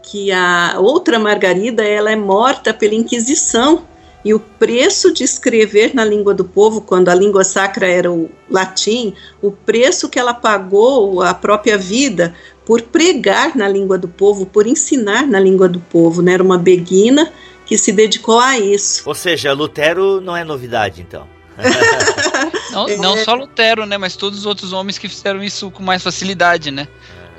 [0.03, 3.83] que a outra Margarida ela é morta pela Inquisição.
[4.25, 8.29] E o preço de escrever na língua do povo, quando a língua sacra era o
[8.51, 14.45] latim, o preço que ela pagou, a própria vida, por pregar na língua do povo,
[14.45, 16.23] por ensinar na língua do povo.
[16.23, 16.33] Né?
[16.33, 17.33] Era uma beguina
[17.65, 19.03] que se dedicou a isso.
[19.07, 21.25] Ou seja, Lutero não é novidade, então.
[22.77, 23.97] não, não só Lutero, né?
[23.97, 26.87] Mas todos os outros homens que fizeram isso com mais facilidade, né?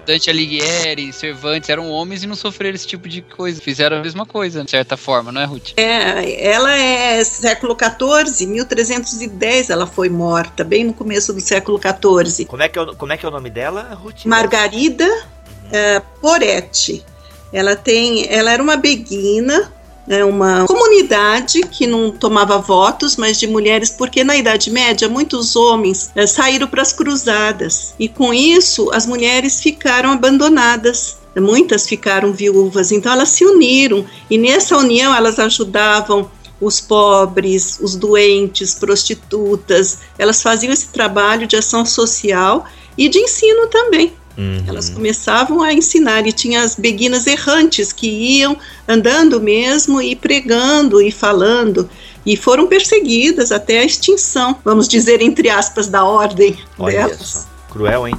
[0.08, 3.60] Dante Alighieri, Cervantes eram homens e não sofreram esse tipo de coisa.
[3.60, 5.74] Fizeram a mesma coisa, de certa forma, não é, Ruth?
[5.76, 12.46] É, ela é século XIV, 1310 ela foi morta, bem no começo do século XIV.
[12.46, 14.24] Como é que é o, como é, que é o nome dela, Ruth?
[14.26, 15.98] Margarida uhum.
[15.98, 17.04] uh, Poretti.
[17.52, 19.74] Ela tem, ela era uma beguina,
[20.08, 25.56] né, uma comunidade que não tomava votos, mas de mulheres, porque na Idade Média muitos
[25.56, 31.18] homens é, saíram para as cruzadas e com isso as mulheres ficaram abandonadas.
[31.36, 37.96] Muitas ficaram viúvas, então elas se uniram e nessa união elas ajudavam os pobres, os
[37.96, 40.00] doentes, prostitutas.
[40.18, 42.66] Elas faziam esse trabalho de ação social
[42.98, 44.14] e de ensino também.
[44.38, 44.64] Uhum.
[44.68, 48.56] Elas começavam a ensinar e tinha as beguinas errantes que iam
[48.88, 51.90] andando mesmo e pregando e falando.
[52.26, 57.20] e foram perseguidas até a extinção, vamos dizer entre aspas, da ordem Olha delas.
[57.20, 57.48] só.
[57.72, 58.16] Cruel, hein?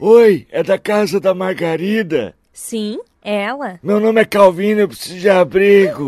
[0.00, 2.34] Oi, é da casa da Margarida?
[2.52, 3.80] Sim, ela.
[3.82, 6.06] Meu nome é Calvino, eu preciso de abrigo.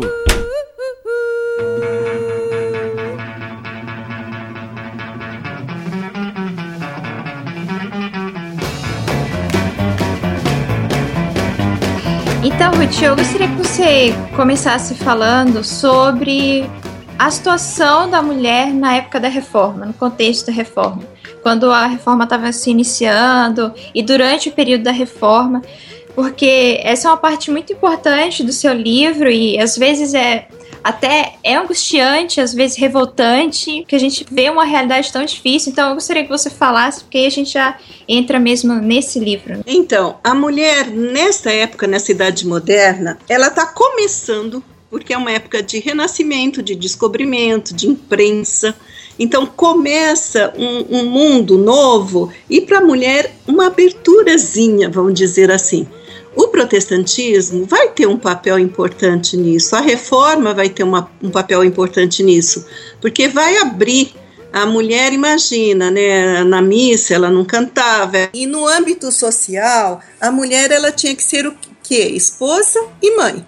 [12.61, 16.69] Então, Ruth, eu gostaria que você começasse falando sobre
[17.17, 21.01] a situação da mulher na época da reforma, no contexto da reforma.
[21.41, 25.63] Quando a reforma estava se iniciando e durante o período da reforma,
[26.13, 30.47] porque essa é uma parte muito importante do seu livro e às vezes é
[30.83, 35.71] até é angustiante, às vezes revoltante, que a gente vê uma realidade tão difícil.
[35.71, 39.57] Então eu gostaria que você falasse, porque aí a gente já entra mesmo nesse livro.
[39.57, 39.63] né?
[39.65, 45.61] Então, a mulher, nesta época, nessa idade moderna, ela está começando, porque é uma época
[45.61, 48.75] de renascimento, de descobrimento, de imprensa.
[49.19, 55.87] Então, começa um, um mundo novo e para a mulher uma aberturazinha, vamos dizer assim.
[56.35, 61.63] O protestantismo vai ter um papel importante nisso, a reforma vai ter uma, um papel
[61.63, 62.65] importante nisso,
[63.01, 64.13] porque vai abrir
[64.53, 68.29] a mulher, imagina, né, na missa ela não cantava.
[68.33, 72.11] E no âmbito social, a mulher ela tinha que ser o quê?
[72.13, 73.45] Esposa e mãe.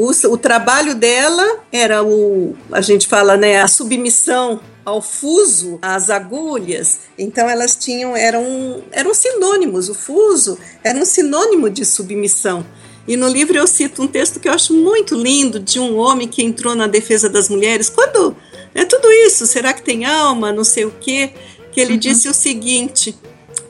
[0.00, 6.08] O, o trabalho dela era o, a gente fala, né, a submissão ao fuso, às
[6.08, 7.00] agulhas.
[7.18, 9.90] Então elas tinham, eram, eram sinônimos.
[9.90, 12.64] O fuso era um sinônimo de submissão.
[13.06, 16.26] E no livro eu cito um texto que eu acho muito lindo de um homem
[16.26, 17.90] que entrou na defesa das mulheres.
[17.90, 18.34] Quando
[18.74, 21.34] é tudo isso, será que tem alma, não sei o quê,
[21.72, 23.14] que ele disse o seguinte: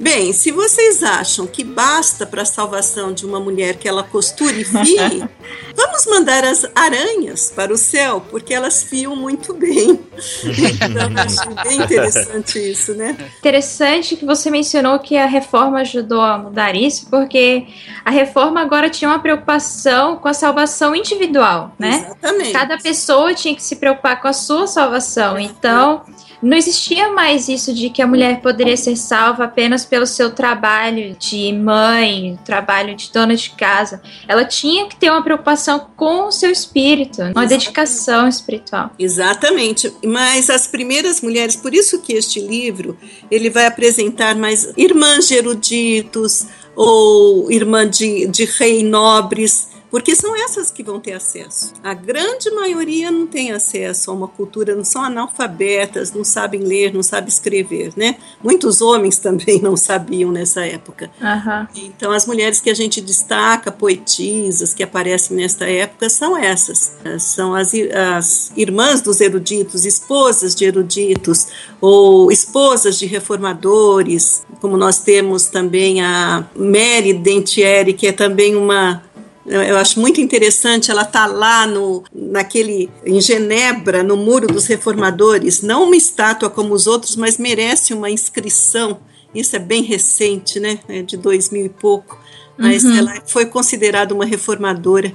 [0.00, 4.62] Bem, se vocês acham que basta para a salvação de uma mulher que ela costure
[4.62, 4.96] e fie,
[5.76, 10.00] vamos mandar as aranhas para o céu, porque elas fiam muito bem.
[10.90, 13.16] Então, eu acho bem interessante isso, né?
[13.38, 17.66] Interessante que você mencionou que a reforma ajudou a mudar isso, porque
[18.04, 22.06] a reforma agora tinha uma preocupação com a salvação individual, né?
[22.06, 22.52] Exatamente.
[22.52, 25.38] Cada pessoa tinha que se preocupar com a sua salvação.
[25.38, 26.02] Então,
[26.42, 31.14] não existia mais isso de que a mulher poderia ser salva apenas pelo seu trabalho
[31.18, 34.00] de mãe, trabalho de dona de casa.
[34.26, 38.90] Ela tinha que ter uma preocupação com o seu espírito, uma dedicação espiritual.
[38.98, 39.92] Exatamente.
[40.04, 42.96] Mas as primeiras mulheres, por isso que este livro,
[43.30, 50.36] ele vai apresentar mais irmãs de eruditos ou irmã de, de rei nobres, porque são
[50.36, 51.72] essas que vão ter acesso.
[51.82, 56.94] A grande maioria não tem acesso a uma cultura, não são analfabetas, não sabem ler,
[56.94, 58.16] não sabem escrever, né?
[58.42, 61.10] Muitos homens também não sabiam nessa época.
[61.20, 61.68] Aham.
[61.74, 66.92] Então, as mulheres que a gente destaca, poetisas, que aparecem nesta época, são essas.
[67.18, 67.72] São as,
[68.18, 71.48] as irmãs dos eruditos, esposas de eruditos,
[71.80, 79.02] ou esposas de reformadores, como nós temos também a Mary Dentieri, que é também uma
[79.50, 85.62] eu acho muito interessante, ela tá lá no, naquele, em Genebra, no Muro dos Reformadores,
[85.62, 88.98] não uma estátua como os outros, mas merece uma inscrição.
[89.34, 90.78] Isso é bem recente, né?
[90.88, 92.18] É de 2000 e pouco.
[92.56, 92.98] Mas Uhum.
[92.98, 95.12] ela foi considerada uma reformadora.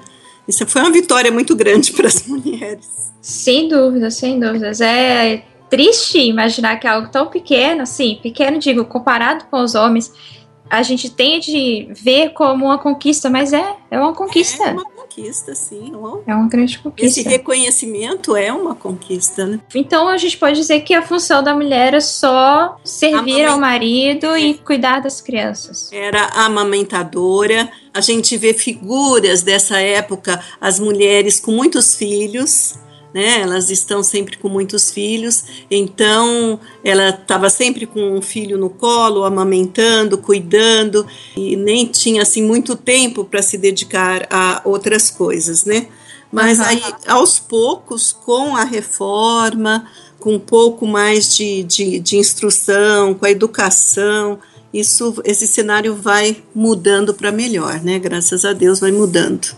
[0.48, 2.88] Isso foi uma vitória muito grande para as mulheres.
[3.22, 4.82] Sem dúvidas, sem dúvidas.
[4.82, 10.12] É triste imaginar que algo tão pequeno, assim, pequeno, digo, comparado com os homens,
[10.70, 14.64] a gente tem de ver como uma conquista, mas é, é uma conquista.
[14.64, 15.94] É uma conquista, sim.
[15.96, 17.30] Uma- É uma grande Esse conquista.
[17.30, 19.60] reconhecimento é uma conquista, né?
[19.74, 24.36] Então a gente pode dizer que a função da mulher é só servir ao marido
[24.38, 25.90] e cuidar das crianças.
[25.94, 27.70] era amamentadora.
[27.94, 32.76] A gente vê figuras dessa época, as mulheres com muitos filhos,
[33.16, 33.40] né?
[33.40, 39.24] Elas estão sempre com muitos filhos, então ela estava sempre com um filho no colo,
[39.24, 45.88] amamentando, cuidando, e nem tinha assim muito tempo para se dedicar a outras coisas, né?
[46.30, 46.68] Mas Aham.
[46.68, 53.26] aí, aos poucos, com a reforma, com um pouco mais de, de, de instrução, com
[53.26, 54.40] a educação,
[54.74, 57.98] isso, esse cenário vai mudando para melhor, né?
[57.98, 59.56] Graças a Deus vai mudando.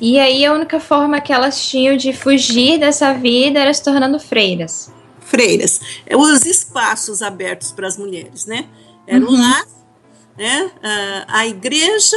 [0.00, 4.18] E aí a única forma que elas tinham de fugir dessa vida era se tornando
[4.20, 4.92] freiras.
[5.20, 8.66] Freiras, é, os espaços abertos para as mulheres, né?
[9.06, 9.32] Era Uhum.
[9.32, 9.64] um lar,
[10.36, 10.70] né?
[10.82, 12.16] Ah, a igreja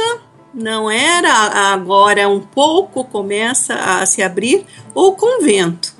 [0.54, 4.64] não era, agora um pouco começa a se abrir,
[4.94, 5.94] ou o convento.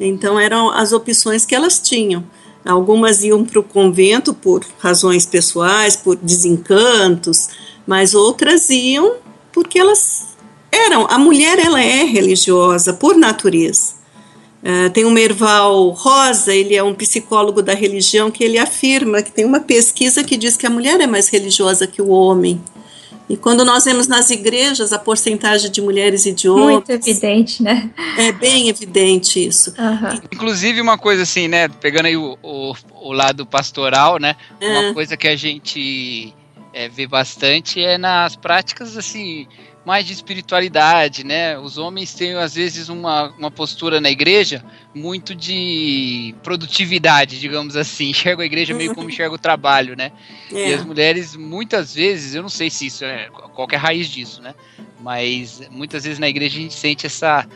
[0.00, 2.24] Então eram as opções que elas tinham.
[2.64, 7.48] Algumas iam para o convento por razões pessoais, por desencantos,
[7.86, 9.16] mas outras iam
[9.52, 10.36] porque elas
[10.70, 11.06] eram.
[11.08, 13.98] A mulher ela é religiosa por natureza.
[14.62, 19.30] Uh, tem o Merval Rosa, ele é um psicólogo da religião, que ele afirma que
[19.30, 22.60] tem uma pesquisa que diz que a mulher é mais religiosa que o homem.
[23.30, 26.70] E quando nós vemos nas igrejas a porcentagem de mulheres e de homens.
[26.70, 27.90] Muito evidente, né?
[28.16, 29.74] É bem evidente isso.
[29.78, 30.18] Uhum.
[30.32, 31.68] Inclusive, uma coisa assim, né?
[31.68, 34.34] Pegando aí o, o, o lado pastoral, né?
[34.60, 34.94] Uma É.
[34.94, 36.32] coisa que a gente
[36.72, 39.46] é, vê bastante é nas práticas, assim,
[39.88, 41.58] mais de espiritualidade, né?
[41.58, 44.62] Os homens têm, às vezes, uma, uma postura na igreja
[44.94, 48.10] muito de produtividade, digamos assim.
[48.12, 50.12] Enxerga a igreja meio como enxerga o trabalho, né?
[50.52, 50.74] E É.
[50.74, 54.42] as mulheres, muitas vezes, eu não sei se isso é qual é a raiz disso,
[54.42, 54.54] né?
[55.00, 57.48] Mas muitas vezes na igreja a gente sente essa.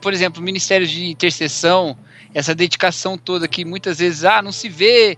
[0.00, 1.96] Por exemplo, ministérios de intercessão,
[2.34, 5.16] essa dedicação toda que muitas vezes, ah, não se vê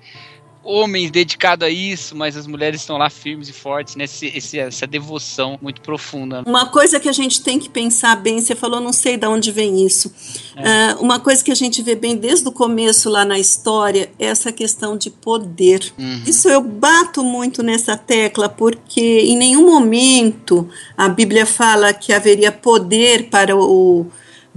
[0.67, 4.05] homens dedicados a isso, mas as mulheres estão lá firmes e fortes, né?
[4.05, 6.43] Esse, esse- essa devoção muito profunda.
[6.47, 9.53] Uma coisa que a gente tem que pensar bem, você falou, não sei de onde
[9.53, 10.13] vem isso.
[10.57, 14.27] Ah, uma coisa que a gente vê bem desde o começo lá na história é
[14.27, 15.93] essa questão de poder.
[15.99, 16.23] Uhum.
[16.27, 22.51] Isso eu bato muito nessa tecla, porque em nenhum momento a Bíblia fala que haveria
[22.51, 24.07] poder para o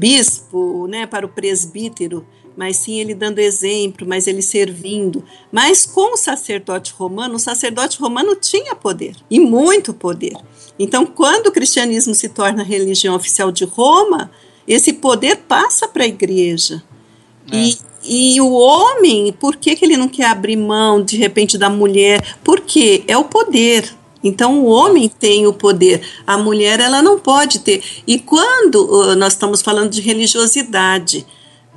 [0.03, 2.25] bispo, né, para o presbítero,
[2.59, 5.23] mas sim ele dando exemplo, mas ele servindo.
[5.49, 10.33] Mas com o sacerdote romano, o sacerdote romano tinha poder, e muito poder.
[10.77, 14.29] Então, quando o cristianismo se torna a religião oficial de Roma,
[14.67, 16.83] esse poder passa para a igreja.
[17.49, 21.69] E, e o homem, por que, que ele não quer abrir mão, de repente, da
[21.69, 22.35] mulher?
[22.43, 23.89] Porque é o poder.
[24.21, 27.81] Então, o homem tem o poder, a mulher ela não pode ter.
[28.05, 31.25] E quando uh, nós estamos falando de religiosidade,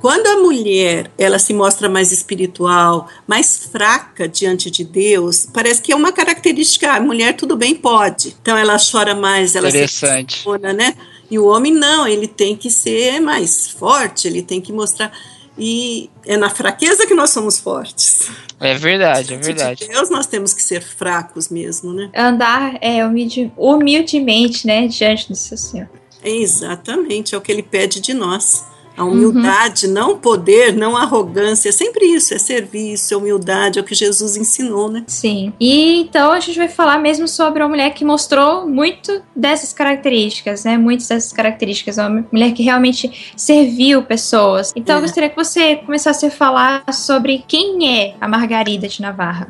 [0.03, 5.93] quando a mulher ela se mostra mais espiritual, mais fraca diante de Deus, parece que
[5.93, 6.91] é uma característica.
[6.91, 8.35] A mulher tudo bem pode.
[8.41, 10.41] Então ela chora mais, ela se Interessante.
[10.45, 10.93] emociona, né?
[11.31, 15.09] E o homem não, ele tem que ser mais forte, ele tem que mostrar.
[15.57, 18.27] E é na fraqueza que nós somos fortes.
[18.59, 19.85] É verdade, é Diante verdade.
[19.85, 22.09] De Deus nós temos que ser fracos mesmo, né?
[22.13, 25.89] Andar é, humilde- humildemente, né, diante do seu Senhor.
[26.21, 28.65] Exatamente, é o que ele pede de nós.
[28.95, 33.85] A humildade, não poder, não arrogância, é sempre isso, é serviço, é humildade, é o
[33.85, 35.03] que Jesus ensinou, né?
[35.07, 35.51] Sim.
[35.59, 40.63] E então a gente vai falar mesmo sobre uma mulher que mostrou muito dessas características,
[40.63, 40.77] né?
[40.77, 41.97] Muitas dessas características.
[41.97, 44.71] Uma mulher que realmente serviu pessoas.
[44.75, 45.01] Então eu É.
[45.01, 49.47] gostaria que você começasse a falar sobre quem é a Margarida de Navarra.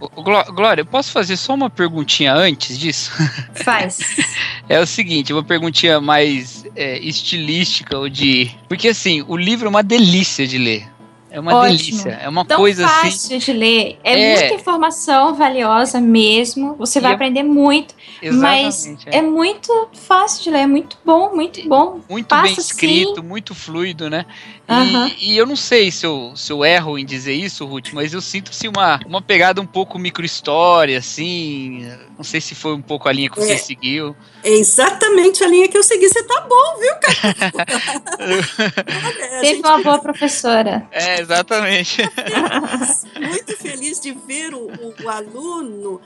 [0.54, 3.12] Glória, eu posso fazer só uma perguntinha antes disso?
[3.56, 4.00] Faz.
[4.70, 8.52] É o seguinte, uma perguntinha mais é, estilística ou de.
[8.68, 10.93] Porque assim, o livro é uma delícia de ler.
[11.34, 11.78] É uma Ótimo.
[11.78, 12.10] delícia.
[12.22, 13.10] É uma Tão coisa assim.
[13.10, 13.98] fácil de ler.
[14.04, 14.40] É, É.
[14.40, 16.76] muita informação valiosa mesmo.
[16.76, 17.96] Você vai E é- aprender muito.
[18.36, 19.06] Mas Exatamente.
[19.10, 19.22] é.
[19.22, 20.60] muito fácil de ler.
[20.60, 22.00] É muito bom, muito bom.
[22.08, 22.62] muito passa bem assim.
[22.62, 24.26] escrito, muito fluido, né?
[24.70, 25.12] E, Aham.
[25.20, 28.22] e eu não sei se eu, se eu erro em dizer isso, Ruth, mas eu
[28.22, 31.86] sinto assim, uma, uma pegada um pouco micro-história, assim.
[32.16, 33.58] Não sei se foi um pouco a linha que você É.
[33.58, 34.16] seguiu.
[34.44, 36.08] É exatamente a linha que eu segui.
[36.08, 37.34] Você tá bom, viu, cara?
[39.42, 40.88] Teve gente uma boa professora.
[40.92, 42.02] É, exatamente.
[43.20, 46.00] muito feliz de ver o, o- aluno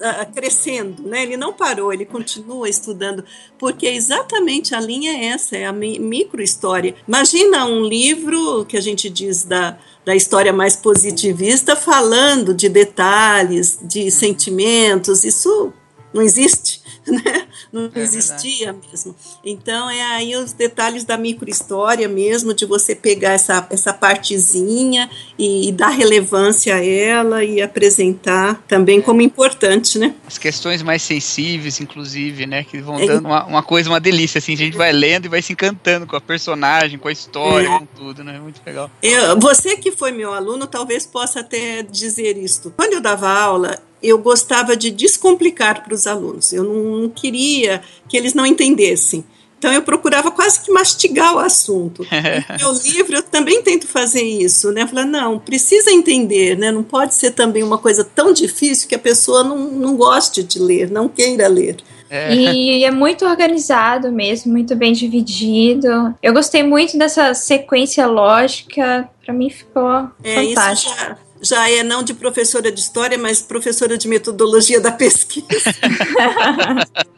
[0.00, 1.22] ah, crescendo, né?
[1.22, 3.24] Ele não parou, ele continua estudando,
[3.58, 6.94] porque exatamente a linha é essa, é a mi- microhistória.
[7.06, 13.78] Imagina um livro que a gente diz da, da história mais positivista, falando de detalhes,
[13.82, 15.72] de sentimentos, isso
[16.12, 17.46] não existe, né?
[17.72, 18.00] Não verdade.
[18.00, 19.14] existia mesmo.
[19.44, 25.68] Então é aí os detalhes da microhistória mesmo, de você pegar essa, essa partezinha e,
[25.68, 30.14] e dar relevância a ela e apresentar também como importante, né?
[30.26, 32.64] As questões mais sensíveis, inclusive, né?
[32.64, 33.06] Que vão É.
[33.06, 34.54] dando uma, uma coisa, uma delícia, assim.
[34.54, 37.78] A gente vai lendo e vai se encantando com a personagem, com a história, É.
[37.78, 38.38] com tudo, né?
[38.40, 38.90] Muito legal.
[39.02, 42.72] Eu- você que foi meu aluno talvez possa até dizer isto.
[42.76, 46.52] Quando eu dava aula, eu gostava de descomplicar para os alunos.
[46.52, 49.24] Eu não, não queria que eles não entendessem.
[49.58, 52.04] Então eu procurava quase que mastigar o assunto.
[52.60, 54.84] No meu livro eu também tento fazer isso, né?
[54.88, 56.72] Falar, não, precisa entender, né?
[56.72, 60.58] Não pode ser também uma coisa tão difícil que a pessoa não, não goste de
[60.58, 61.76] ler, não queira ler.
[62.10, 62.34] É.
[62.34, 66.14] E é muito organizado mesmo, muito bem dividido.
[66.22, 69.08] Eu gostei muito dessa sequência lógica.
[69.24, 70.94] Pra mim ficou É, isso fantástico.
[70.98, 75.46] já, já é não de professora de história, mas professora de metodologia da pesquisa.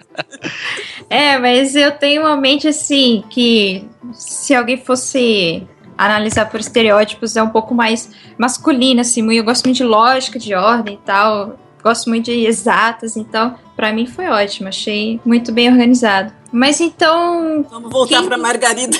[1.11, 5.67] É, mas eu tenho uma mente assim que se alguém fosse
[5.99, 9.29] analisar por estereótipos é um pouco mais masculina, assim.
[9.33, 11.59] Eu gosto muito de lógica, de ordem e tal.
[11.83, 14.69] Gosto muito de exatas, então pra mim foi ótimo.
[14.69, 16.33] Achei muito bem organizado.
[16.53, 18.97] Mas então Vamos voltar Quem- para Margarida.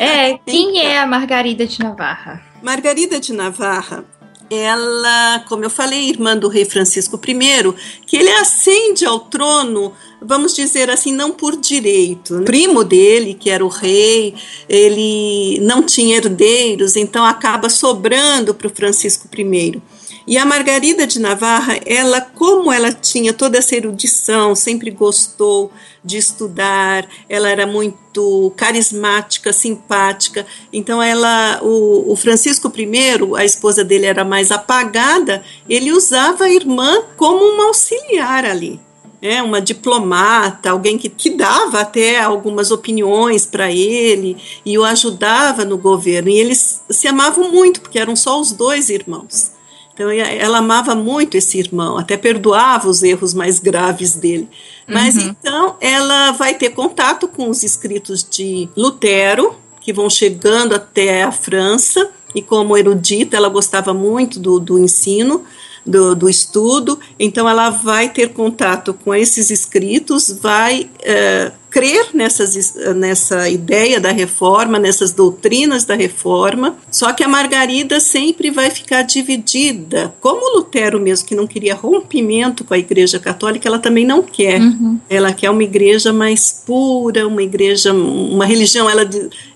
[0.00, 2.42] É, quem é a Margarida de Navarra?
[2.62, 4.04] Margarida de Navarra,
[4.52, 7.74] ela, como eu falei, irmã do rei Francisco I,
[8.06, 12.38] que ele ascende ao trono, vamos dizer assim, não por direito.
[12.40, 14.34] O primo dele, que era o rei,
[14.68, 19.80] ele não tinha herdeiros, então acaba sobrando para o Francisco I.
[20.26, 25.72] E a Margarida de Navarra, ela, como ela tinha toda essa erudição, sempre gostou
[26.04, 30.44] de estudar, ela era muito carismática, simpática.
[30.72, 36.50] Então, ela, o, o Francisco I, a esposa dele era mais apagada, ele usava a
[36.50, 38.80] irmã como uma auxiliar ali.
[39.24, 44.36] É, uma diplomata, alguém que, que dava até algumas opiniões para ele
[44.66, 46.28] e o ajudava no governo.
[46.28, 49.52] E eles se amavam muito, porque eram só os dois irmãos.
[49.94, 54.48] Então ela amava muito esse irmão, até perdoava os erros mais graves dele.
[54.86, 55.28] Mas uhum.
[55.28, 61.32] então ela vai ter contato com os escritos de Lutero, que vão chegando até a
[61.32, 65.44] França, e como erudita, ela gostava muito do, do ensino,
[65.84, 72.74] do, do, estudo, então ela vai ter contato com esses escritos, vai uh, crer nessas,
[72.94, 79.00] nessa ideia da reforma, nessas doutrinas da reforma, só que a Margarida sempre vai ficar
[79.00, 80.14] dividida.
[80.20, 84.60] Como Lutero mesmo, que não queria rompimento com a Igreja Católica, ela também não quer.
[84.60, 85.00] Uhum.
[85.08, 89.08] Ela quer uma igreja mais pura, uma igreja, uma religião, ela,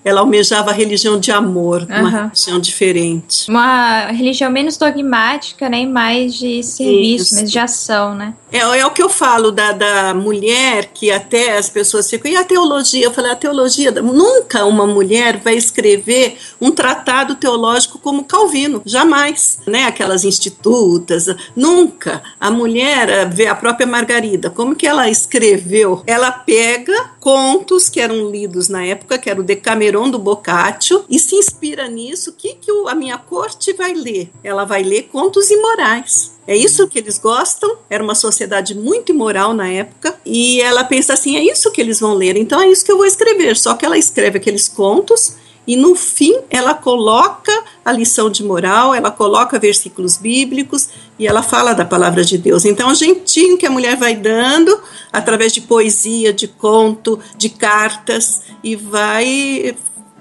[0.06, 1.98] ela almejava a religião de amor, uhum.
[1.98, 3.50] uma religião diferente.
[3.50, 8.32] Uma religião menos dogmática, né, e mais de serviço, mais de ação, né?
[8.52, 12.44] É, é o que eu falo da, da mulher, que até as pessoas e a
[12.44, 13.04] teologia?
[13.04, 19.58] Eu falei, a teologia, nunca uma mulher vai escrever um tratado teológico como Calvino, jamais,
[19.66, 19.86] né?
[19.86, 21.26] Aquelas institutas,
[21.56, 22.22] nunca.
[22.38, 26.04] A mulher, vê a própria Margarida, como que ela escreveu?
[26.06, 31.18] Ela pega contos que eram lidos na época, que era o Decameron do Boccaccio, e
[31.18, 32.30] se inspira nisso.
[32.30, 34.30] O que, que a minha corte vai ler?
[34.44, 36.36] Ela vai ler contos imorais.
[36.46, 37.78] É isso que eles gostam.
[37.90, 40.18] Era uma sociedade muito imoral na época.
[40.24, 42.96] E ela pensa assim: é isso que eles vão ler, então é isso que eu
[42.96, 43.56] vou escrever.
[43.56, 45.36] Só que ela escreve aqueles contos
[45.66, 47.52] e no fim ela coloca
[47.84, 50.88] a lição de moral, ela coloca versículos bíblicos
[51.18, 52.64] e ela fala da palavra de Deus.
[52.64, 54.80] Então, o jeitinho que a mulher vai dando,
[55.12, 59.76] através de poesia, de conto, de cartas, e vai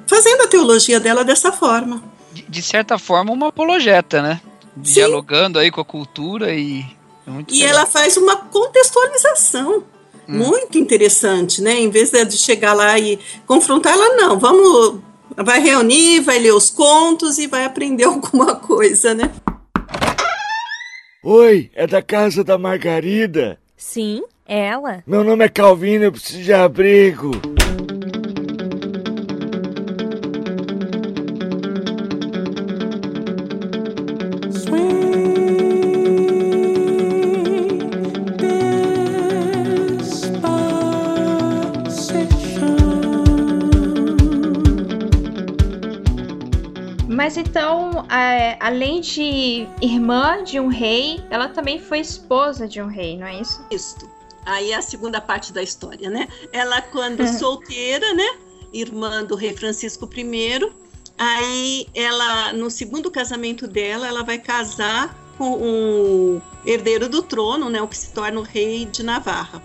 [0.07, 2.01] fazendo a teologia dela dessa forma.
[2.47, 4.41] De, certa forma, uma apologeta, né?
[4.75, 4.93] Sim.
[4.93, 6.85] dialogando aí com a cultura e.
[7.27, 9.83] É e ela faz uma contextualização
[10.27, 10.37] hum.
[10.37, 11.79] muito interessante, né?
[11.79, 13.17] Em vez de chegar lá e
[13.47, 14.99] confrontar ela, não, vamos.
[15.37, 19.31] Vai reunir, vai ler os contos e vai aprender alguma coisa, né?
[21.23, 23.59] Oi, é da casa da Margarida?
[23.75, 25.03] Sim, ela.
[25.05, 27.31] Meu nome é Calvino, eu preciso de abrigo.
[48.75, 53.39] Além de irmã de um rei, ela também foi esposa de um rei, não é
[53.39, 53.65] isso?
[53.71, 53.95] Isso.
[54.45, 56.27] Aí é a segunda parte da história, né?
[56.51, 58.37] Ela, quando solteira, né?
[58.73, 60.71] Irmã do rei Francisco I,
[61.17, 67.81] aí ela, no segundo casamento dela, ela vai casar com o herdeiro do trono, né?
[67.81, 69.63] O que se torna o rei de Navarra.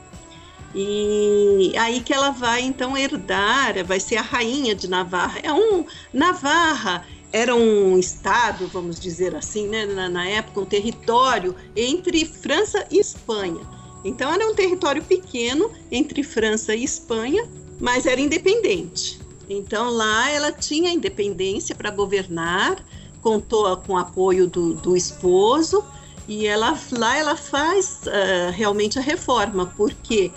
[0.72, 5.40] E aí que ela vai então herdar, vai ser a rainha de Navarra.
[5.42, 11.54] É um Navarra era um estado, vamos dizer assim, né, na, na, época, um território
[11.76, 13.60] entre França e Espanha.
[14.04, 19.20] Então era um território pequeno entre França e Espanha, mas era independente.
[19.48, 22.84] Então lá ela tinha independência para governar,
[23.20, 25.84] contou com o apoio do, do esposo
[26.26, 30.30] e ela lá ela faz uh, realmente a reforma, porque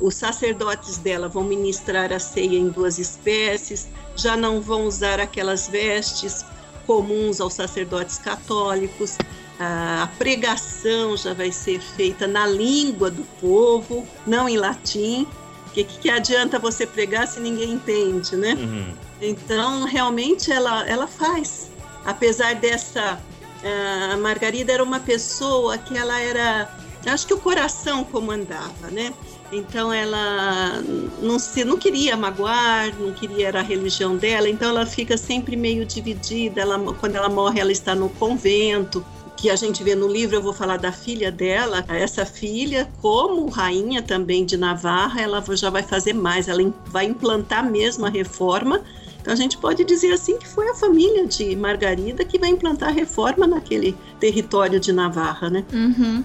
[0.00, 5.68] os sacerdotes dela vão ministrar a ceia em duas espécies, já não vão usar aquelas
[5.68, 6.44] vestes
[6.86, 9.18] comuns aos sacerdotes católicos,
[9.60, 15.26] a pregação já vai ser feita na língua do povo, não em latim.
[15.66, 18.54] O que, que adianta você pregar se ninguém entende, né?
[18.54, 18.94] Uhum.
[19.20, 21.70] Então, realmente, ela, ela faz.
[22.04, 23.20] Apesar dessa.
[24.12, 26.72] A Margarida era uma pessoa que ela era.
[27.04, 29.12] Acho que o coração comandava, né?
[29.50, 30.82] Então ela
[31.22, 35.56] não se não queria magoar, não queria era a religião dela, então ela fica sempre
[35.56, 36.60] meio dividida.
[36.60, 39.04] Ela, quando ela morre, ela está no convento.
[39.36, 41.84] Que a gente vê no livro, eu vou falar da filha dela.
[41.88, 47.64] Essa filha, como rainha também de Navarra, ela já vai fazer mais, ela vai implantar
[47.70, 48.82] mesmo a reforma
[49.20, 52.88] Então a gente pode dizer assim que foi a família de Margarida que vai implantar
[52.88, 55.64] a reforma naquele território de Navarra, né?
[55.72, 56.24] Uhum.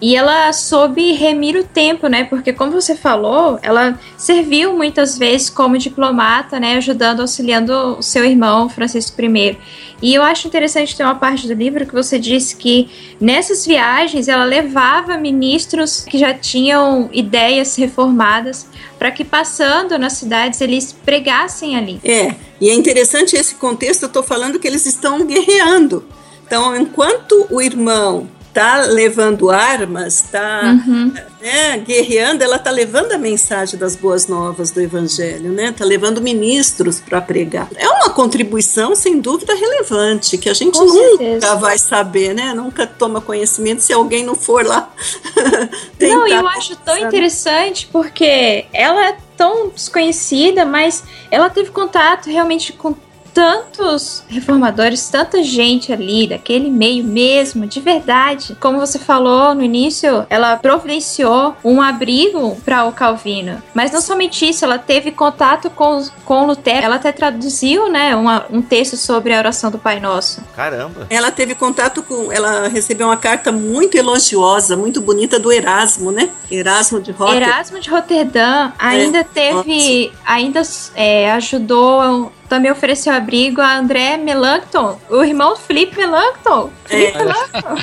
[0.00, 2.24] E ela soube remir o tempo, né?
[2.24, 6.76] Porque, como você falou, ela serviu muitas vezes como diplomata, né?
[6.76, 9.56] Ajudando, auxiliando o seu irmão Francisco I.
[10.02, 12.90] E eu acho interessante ter uma parte do livro que você disse que
[13.20, 18.66] nessas viagens ela levava ministros que já tinham ideias reformadas
[18.98, 22.00] para que passando nas cidades eles pregassem ali.
[22.04, 26.04] É, e é interessante esse contexto, eu estou falando que eles estão guerreando.
[26.46, 31.12] Então, enquanto o irmão tá levando armas, tá Uhum.
[31.42, 35.74] né, guerreando, ela tá levando a mensagem das boas novas do evangelho, né?
[35.76, 37.68] Tá levando ministros para pregar.
[37.74, 41.56] É uma contribuição sem dúvida relevante que a gente Com nunca certeza.
[41.56, 42.54] vai saber, né?
[42.54, 44.88] Nunca toma conhecimento se alguém não for lá.
[46.00, 52.26] Não, e eu acho tão interessante porque ela é tão desconhecida, mas ela teve contato
[52.30, 52.94] realmente com
[53.34, 58.56] tantos reformadores, tanta gente ali, daquele meio mesmo, de verdade.
[58.60, 63.60] Como você falou no início, ela providenciou um abrigo para o Calvino.
[63.74, 66.84] Mas não somente isso, ela teve contato com, com Lutero.
[66.84, 70.40] Ela até traduziu, né, uma- um texto sobre a oração do Pai Nosso.
[70.54, 71.06] Caramba.
[71.10, 72.30] Ela teve contato com.
[72.30, 76.30] Ela recebeu uma carta muito elogiosa, muito bonita do Erasmo, né?
[76.50, 77.48] Erasmo de Rotterdam.
[77.48, 80.62] Erasmo de Roterdã ainda teve, ainda
[80.94, 86.70] é, ajudou, também ofereceu abrigo a André Melancton, o irmão Felipe Melancton.
[86.84, 87.76] Felipe Melancton.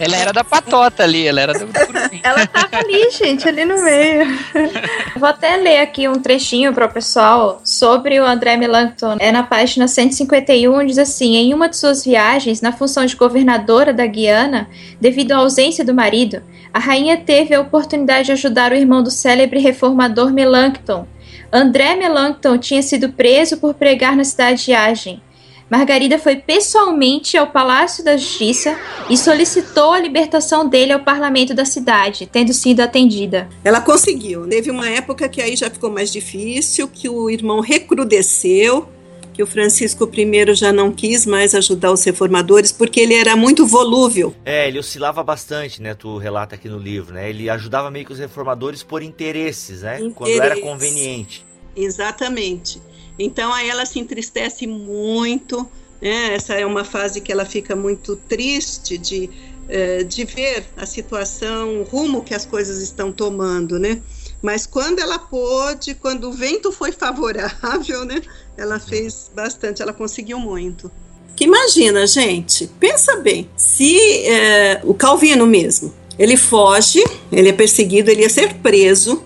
[0.00, 1.68] Ela era da patota ali, ela era do.
[2.22, 4.26] Ela tava ali, gente, ali no meio.
[5.16, 9.16] Vou até ler aqui um trechinho para o pessoal sobre o André Melancton.
[9.18, 13.92] É na página 151, diz assim: em uma de suas viagens, na função de governadora
[13.92, 14.68] da Guiana,
[15.00, 19.10] devido à ausência do marido, a rainha teve a oportunidade de ajudar o irmão do
[19.10, 21.06] célebre reformador Melancton.
[21.52, 25.20] André Melancton tinha sido preso por pregar na cidade de Agen.
[25.68, 28.74] Margarida foi pessoalmente ao Palácio da Justiça
[29.10, 33.48] e solicitou a libertação dele ao parlamento da cidade, tendo sido atendida.
[33.62, 34.46] Ela conseguiu.
[34.48, 38.88] Teve uma época que aí já ficou mais difícil, que o irmão recrudesceu,
[39.32, 43.66] que o Francisco I já não quis mais ajudar os reformadores, porque ele era muito
[43.66, 44.34] volúvel.
[44.44, 45.94] É, ele oscilava bastante, né?
[45.94, 47.30] Tu relata aqui no livro, né?
[47.30, 49.98] Ele ajudava meio que os reformadores por interesses, né?
[50.14, 51.44] Quando era conveniente.
[51.74, 52.80] Exatamente.
[53.18, 55.68] Então aí ela se entristece muito,
[56.00, 56.34] né?
[56.34, 59.30] Essa é uma fase que ela fica muito triste de,
[59.68, 64.02] eh, de ver a situação, o rumo que as coisas estão tomando, né?
[64.42, 68.20] Mas quando ela pôde, quando o vento foi favorável, né?
[68.56, 70.90] Ela fez bastante, ela conseguiu muito.
[71.36, 78.10] Que imagina, gente, pensa bem, se eh, o Calvino mesmo, ele foge, ele é perseguido,
[78.10, 79.24] ele ia ser preso,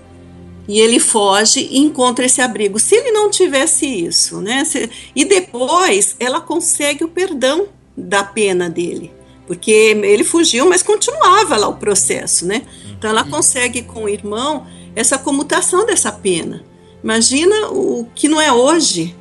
[0.68, 2.78] e ele foge e encontra esse abrigo.
[2.78, 4.64] Se ele não tivesse isso, né?
[4.64, 9.12] se- e depois ela consegue o perdão da pena dele,
[9.46, 12.62] porque ele fugiu, mas continuava lá o processo, né?
[12.98, 14.66] Então ela consegue com o irmão
[14.96, 16.64] essa comutação dessa pena.
[17.04, 19.14] Imagina o que não é hoje,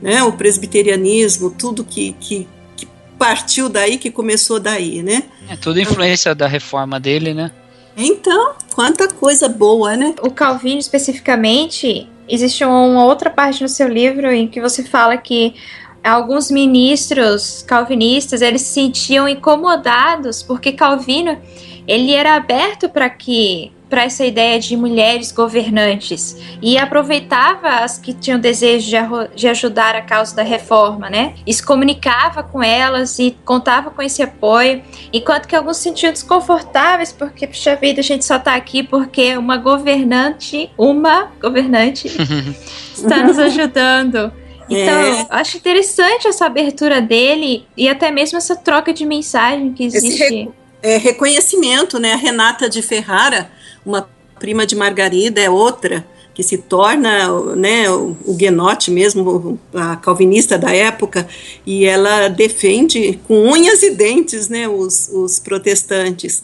[0.00, 0.22] né?
[0.22, 2.86] O presbiterianismo, tudo que, que, que
[3.18, 5.24] partiu daí, que começou daí, né?
[5.48, 7.50] É tudo influência da reforma dele, né?
[7.96, 10.14] Então, quanta coisa boa, né?
[10.22, 15.54] O Calvino, especificamente, existe uma outra parte no seu livro em que você fala que
[16.02, 21.38] alguns ministros calvinistas eles se sentiam incomodados porque Calvino
[21.86, 28.14] ele era aberto para que para essa ideia de mulheres governantes e aproveitava as que
[28.14, 28.96] tinham desejo de,
[29.36, 31.34] de ajudar a causa da reforma, né?
[31.46, 34.80] E se comunicava com elas e contava com esse apoio,
[35.12, 39.36] enquanto que alguns se sentiam desconfortáveis porque, puxa vida, a gente só tá aqui porque
[39.36, 42.08] uma governante, uma governante
[42.96, 44.32] está nos ajudando.
[44.70, 45.26] Então, É.
[45.28, 50.48] acho interessante essa abertura dele e até mesmo essa troca de mensagem que Esse existe.
[50.82, 52.14] é, reconhecimento, né?
[52.14, 53.50] A Renata de Ferrara,
[53.84, 54.08] uma
[54.38, 56.04] prima de Margarida, é outra
[56.34, 61.28] que se torna, né, o, Guenote mesmo, a calvinista da época,
[61.66, 66.42] e ela defende com unhas e dentes, né, os, os protestantes.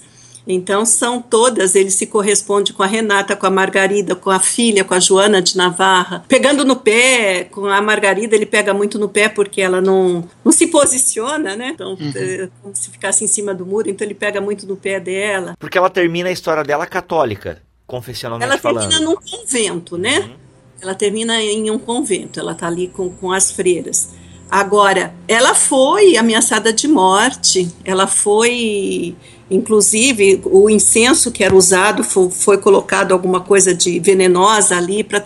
[0.50, 4.82] Então são todas, ele se corresponde com a Renata, com a Margarida, com a filha,
[4.82, 9.10] com a Joana de Navarra, pegando no pé, com a Margarida ele pega muito no
[9.10, 11.72] pé porque ela não, não se posiciona, né?
[11.74, 14.98] Então, é como se ficasse em cima do muro, então ele pega muito no pé
[14.98, 15.54] dela.
[15.58, 18.88] Porque ela termina a história dela católica, confessionalmente Ela falando.
[18.88, 20.20] termina num convento, né?
[20.20, 20.36] Uhum.
[20.80, 24.10] Ela termina em um convento, ela tá ali com, com as freiras.
[24.50, 29.14] Agora, ela foi ameaçada de morte, ela foi,
[29.50, 35.22] inclusive, o incenso que era usado foi, foi colocado alguma coisa de venenosa ali para.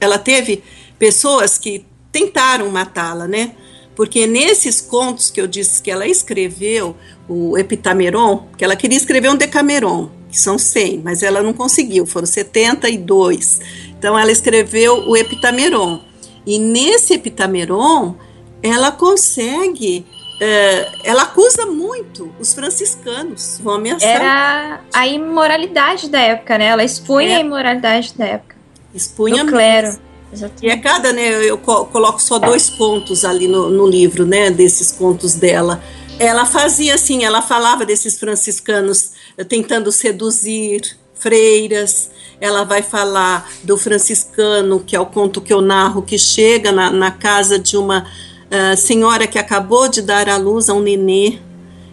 [0.00, 0.62] Ela teve
[0.98, 3.52] pessoas que tentaram matá-la, né?
[3.94, 6.94] Porque nesses contos que eu disse que ela escreveu,
[7.28, 12.06] o Epitameron, que ela queria escrever um Decameron, que são 100, mas ela não conseguiu,
[12.06, 13.60] foram 72.
[13.98, 16.00] Então ela escreveu o Epitameron.
[16.46, 18.14] E nesse Epitameron,
[18.62, 20.06] ela consegue
[20.40, 24.08] é, ela acusa muito os franciscanos, vão ameaçar.
[24.08, 26.66] Era a imoralidade da época, né?
[26.66, 27.36] Ela expunha É.
[27.36, 28.56] a imoralidade da época.
[28.94, 29.98] Expunha do clero.
[30.32, 30.66] Exatamente.
[30.66, 31.28] E é cada, né?
[31.44, 34.50] Eu co- coloco só dois pontos ali no, no livro, né?
[34.50, 35.82] Desses contos dela.
[36.18, 40.82] Ela fazia assim, ela falava desses franciscanos eh, tentando seduzir
[41.14, 42.10] freiras.
[42.40, 46.90] Ela vai falar do franciscano, que é o conto que eu narro, que chega na,
[46.90, 48.06] na casa de uma
[48.50, 51.38] ah, senhora que acabou de dar à luz a um nenê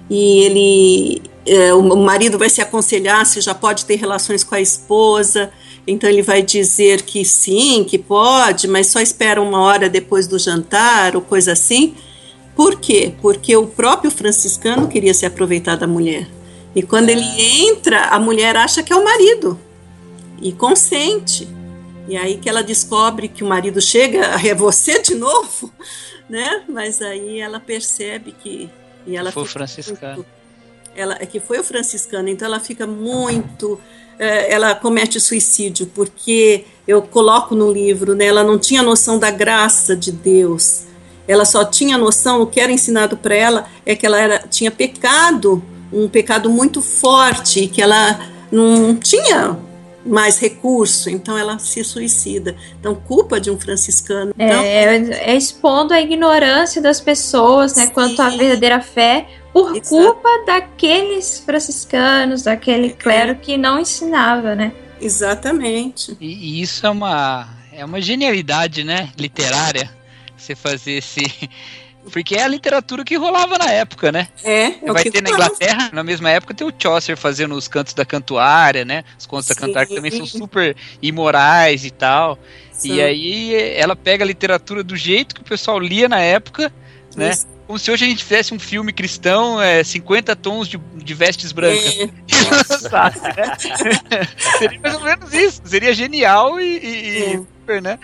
[0.09, 4.61] e ele eh, o marido vai se aconselhar se já pode ter relações com a
[4.61, 5.51] esposa.
[5.85, 10.39] Então ele vai dizer que sim que pode mas só espera uma hora depois do
[10.39, 11.93] jantar ou coisa assim.
[12.55, 13.13] Por quê?
[13.21, 16.25] Porque o próprio franciscano queria se aproveitar da mulher.
[16.73, 17.25] E quando ele
[17.67, 19.59] entra a mulher acha que é o marido
[20.41, 21.47] e consente.
[22.07, 25.71] E aí que ela descobre que o marido chega é você de novo
[26.29, 28.69] né mas aí ela percebe que
[29.07, 30.15] e ela Foi o fica franciscano.
[30.15, 30.29] muito-
[30.95, 33.79] ela é que foi o franciscano, então ela fica muito,
[34.17, 38.25] eh, ela comete suicídio porque eu coloco no livro, né?
[38.27, 40.83] Ela não tinha noção da graça de Deus.
[41.27, 44.71] Ela só tinha noção, o que era ensinado para ela é que ela era, tinha
[44.71, 45.61] pecado,
[45.91, 48.19] um pecado muito forte, que ela
[48.51, 49.57] não tinha
[50.05, 52.55] mais recurso, então ela se suicida.
[52.79, 54.31] Então, culpa de um franciscano.
[54.37, 57.91] Então, É, é expondo a ignorância das pessoas, né, Sim.
[57.91, 59.89] quanto à verdadeira fé, por Exato.
[59.89, 64.71] culpa daqueles franciscanos, daquele clero que não ensinava, né?
[65.01, 66.15] exatamente.
[66.19, 66.27] E,
[66.59, 69.09] e isso é uma, é uma genialidade, né?
[69.17, 69.89] Literária.
[70.37, 71.21] Você fazer esse.
[72.11, 74.27] Porque é a literatura que rolava na época, né?
[74.43, 75.29] É, é o Vai ter na.
[75.31, 79.03] Inglaterra, na mesma época, tem o Chaucer fazendo os cantos da cantuária, né?
[79.17, 79.61] Os contos da Sim.
[79.61, 82.37] cantuária que também são super imorais e tal.
[82.83, 86.71] E São- aí ela pega a literatura do jeito que o pessoal lia na época,
[87.15, 87.31] né?
[87.31, 87.47] Isso.
[87.67, 91.51] Como se hoje a gente fizesse um filme cristão, é, 50 tons de, de vestes
[91.51, 91.97] brancas.
[91.97, 92.09] Né?
[94.59, 95.61] Seria mais ou menos isso.
[95.65, 97.99] Seria genial e, e- e super, né?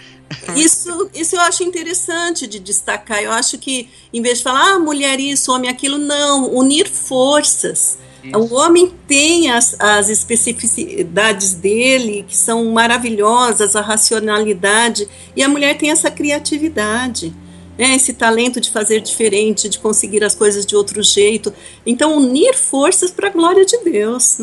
[0.56, 3.22] Isso, isso eu acho interessante de destacar.
[3.22, 8.00] Eu acho que, em vez de falar, ah, mulher isso, homem aquilo, não, unir forças.
[8.24, 8.38] Isso.
[8.38, 15.78] O homem tem as, as especificidades dele, que são maravilhosas, a racionalidade, e a mulher
[15.78, 17.34] tem essa criatividade,
[17.78, 21.54] né, esse talento de fazer diferente, de conseguir as coisas de outro jeito.
[21.86, 24.40] Então, unir forças para a glória de Deus.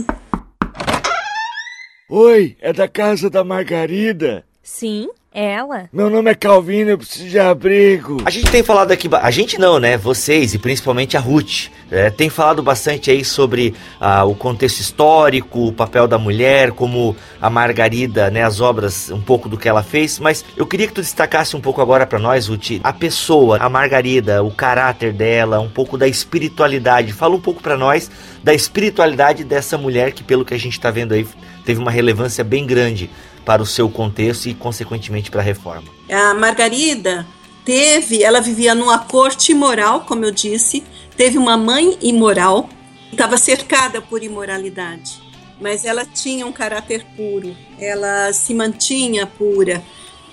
[2.11, 4.45] Oi, é da casa da Margarida.
[4.63, 5.89] Sim, ela.
[5.93, 8.23] Meu nome é Calvino, eu preciso de abrigo.
[8.25, 9.97] A gente tem falado aqui, a gente não, né?
[9.97, 15.69] Vocês e principalmente a Ruth, é, tem falado bastante aí sobre ah, o contexto histórico,
[15.69, 18.43] o papel da mulher, como a Margarida, né?
[18.43, 20.19] As obras, um pouco do que ela fez.
[20.19, 23.69] Mas eu queria que tu destacasse um pouco agora pra nós, Ruth, a pessoa, a
[23.69, 27.13] Margarida, o caráter dela, um pouco da espiritualidade.
[27.13, 28.11] Fala um pouco pra nós
[28.43, 31.27] da espiritualidade dessa mulher que, pelo que a gente tá vendo aí,
[31.65, 33.11] teve uma relevância bem grande
[33.49, 35.89] para o seu contexto e, consequentemente, para a reforma.
[36.11, 37.27] A Margarida
[37.65, 40.85] teve, ela vivia numa corte imoral, como eu disse,
[41.17, 42.69] teve uma mãe imoral,
[43.11, 45.15] estava cercada por imoralidade,
[45.59, 49.83] mas ela tinha um caráter puro, ela se mantinha pura.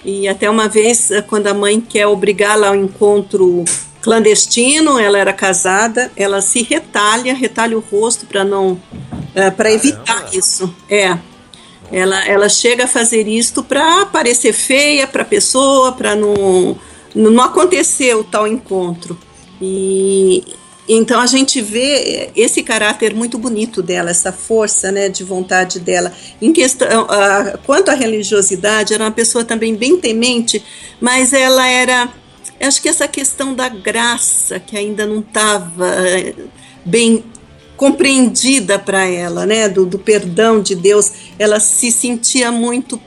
[0.03, 3.63] E até uma vez, quando a mãe quer obrigá-la ao encontro
[4.01, 8.78] clandestino, ela era casada, ela se retalha, retalha o rosto para não,
[9.55, 10.76] para evitar isso.
[10.89, 11.18] É.
[11.91, 16.77] Ela, ela chega a fazer isto para parecer feia para a pessoa, para não,
[17.13, 19.17] não acontecer o tal encontro.
[19.61, 20.43] E
[20.88, 26.13] então a gente vê esse caráter muito bonito dela, essa força né, de vontade dela.
[26.41, 27.07] Em questão,
[27.65, 30.63] quanto à religiosidade, era uma pessoa também bem temente,
[31.01, 32.09] mas ela era.
[32.59, 35.97] Acho que essa questão da graça, que ainda não estava
[36.86, 37.23] bem
[37.76, 42.99] compreendida para ela, né, do, do, perdão de Deus, ela se sentia muito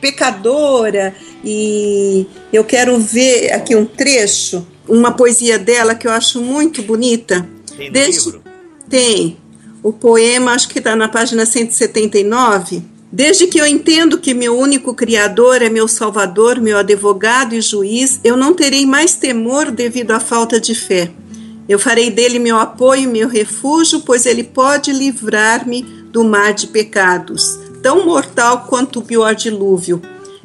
[0.00, 6.82] pecadora e eu quero ver aqui um trecho, uma poesia dela que eu acho muito
[6.82, 7.48] bonita.
[7.76, 8.42] Tem Desde, livro?
[8.88, 9.36] Tem.
[9.82, 12.82] O poema, acho que está na página 179.
[13.10, 18.20] Desde que eu entendo que meu único Criador é meu Salvador, meu advogado e juiz,
[18.24, 21.10] eu não terei mais temor devido à falta de fé.
[21.68, 27.58] Eu farei dele meu apoio, meu refúgio, pois ele pode livrar-me do mar de pecados,
[27.82, 30.00] tão mortal quanto o pior dilúvio.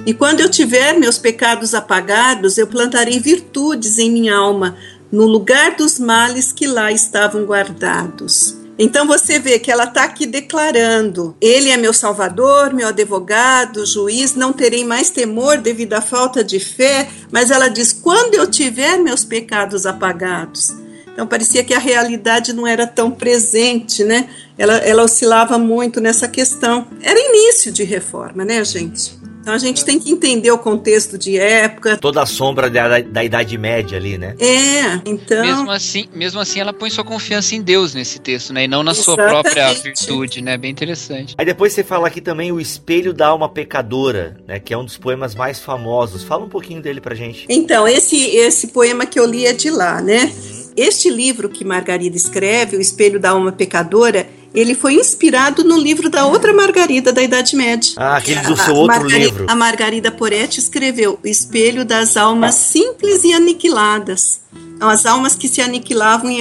[0.06, 4.76] E quando eu tiver meus pecados apagados, eu plantarei virtudes em minha alma,
[5.12, 8.56] no lugar dos males que lá estavam guardados.
[8.80, 14.34] Então você vê que ela está aqui declarando: Ele é meu salvador, meu advogado, juiz,
[14.34, 17.08] não terei mais temor devido à falta de fé.
[17.32, 20.74] Mas ela diz: quando eu tiver meus pecados apagados.
[21.14, 24.30] Então parecia que a realidade não era tão presente, né?
[24.58, 26.88] Ela, ela oscilava muito nessa questão.
[27.02, 29.20] Era início de reforma, né, gente?
[29.42, 31.98] Então a gente tem que entender o contexto de época.
[31.98, 34.36] Toda a sombra da, da Idade Média ali, né?
[34.40, 35.42] É, então.
[35.42, 38.66] Mesmo assim, mesmo assim, ela põe sua confiança em Deus nesse texto, né?
[38.66, 39.42] E não na sua Exatamente.
[39.42, 40.58] própria virtude, né?
[40.58, 41.34] Bem interessante.
[41.38, 44.60] Aí depois você fala aqui também o Espelho da Alma Pecadora, né?
[44.60, 46.24] Que é um dos poemas mais famosos.
[46.24, 47.48] Fala um pouquinho dele pra gente.
[47.50, 50.32] Então, esse, esse poema que eu li é de lá, né?
[50.76, 56.10] Este livro que Margarida escreve, O Espelho da Alma Pecadora, ele foi inspirado no livro
[56.10, 57.92] da outra Margarida da Idade Média.
[57.98, 59.46] Ah, aquele do A- seu outro livro.
[59.50, 64.42] A Margarida Poretti escreveu O Espelho das Almas Simples e Aniquiladas.
[64.80, 66.32] São as almas que se aniquilavam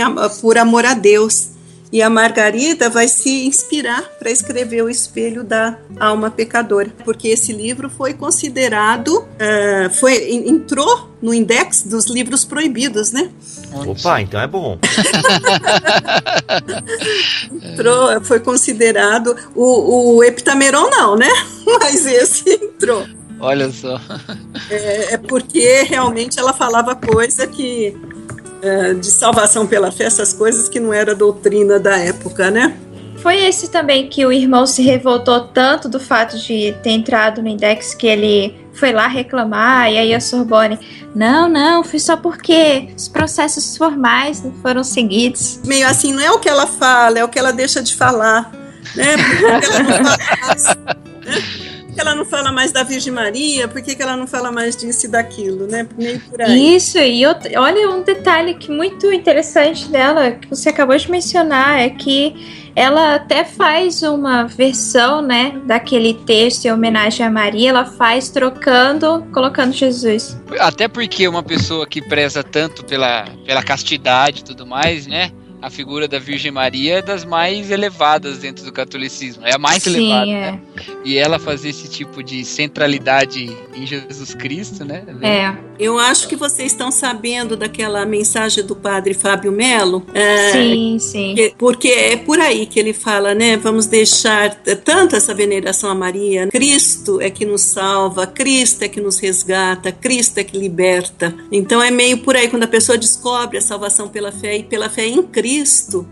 [0.40, 1.49] por amor a Deus.
[1.92, 7.52] E a Margarida vai se inspirar para escrever o Espelho da Alma Pecadora, porque esse
[7.52, 13.28] livro foi considerado, ah, foi en- entrou no index dos livros proibidos, né?
[13.72, 14.78] Opa, então é bom.
[17.52, 21.28] Entrou, foi considerado o, o Heptameron não, né?
[21.80, 23.06] Mas esse entrou.
[23.42, 23.98] Olha só.
[24.68, 27.96] É, é porque realmente ela falava coisa que
[28.98, 32.76] de salvação pela fé, essas coisas que não era doutrina da época, né?
[33.16, 37.48] Foi esse também que o irmão se revoltou tanto do fato de ter entrado no
[37.48, 40.78] index que ele foi lá reclamar e aí a Sorbonne,
[41.14, 45.60] não, não, foi só porque os processos formais não foram seguidos.
[45.66, 48.50] Meio assim, não é o que ela fala, é o que ela deixa de falar,
[48.94, 49.16] né?
[49.16, 51.79] Por que ela não fala mais, né?
[51.90, 53.66] Por que ela não fala mais da Virgem Maria?
[53.68, 55.86] Por que, que ela não fala mais disso e daquilo, né?
[55.98, 56.76] Meio por aí.
[56.76, 61.80] Isso, e outro- olha um detalhe que muito interessante dela, que você acabou de mencionar,
[61.80, 67.84] é que ela até faz uma versão, né, daquele texto em homenagem a Maria, ela
[67.84, 70.38] faz trocando, colocando Jesus.
[70.58, 75.32] Até porque uma pessoa que preza tanto pela, pela castidade e tudo mais, né?
[75.62, 79.44] A figura da Virgem Maria é das mais elevadas dentro do catolicismo.
[79.46, 80.60] É a mais elevada, Sim, né?
[81.04, 85.04] E ela fazer esse tipo de centralidade em Jesus Cristo, né?
[85.22, 85.28] é.
[85.28, 85.70] é.
[85.78, 90.04] Eu acho que vocês estão sabendo daquela mensagem do padre Fábio Melo.
[90.12, 91.34] é, Sim, sim.
[91.34, 93.56] que- Porque é por aí que ele fala, né?
[93.56, 94.54] Vamos deixar
[94.84, 96.48] tanto essa veneração a Maria.
[96.48, 101.34] Cristo é que nos salva, Cristo é que nos resgata, Cristo é que liberta.
[101.50, 104.90] Então é meio por aí, quando a pessoa descobre a salvação pela fé e pela
[104.90, 105.49] fé em Cristo,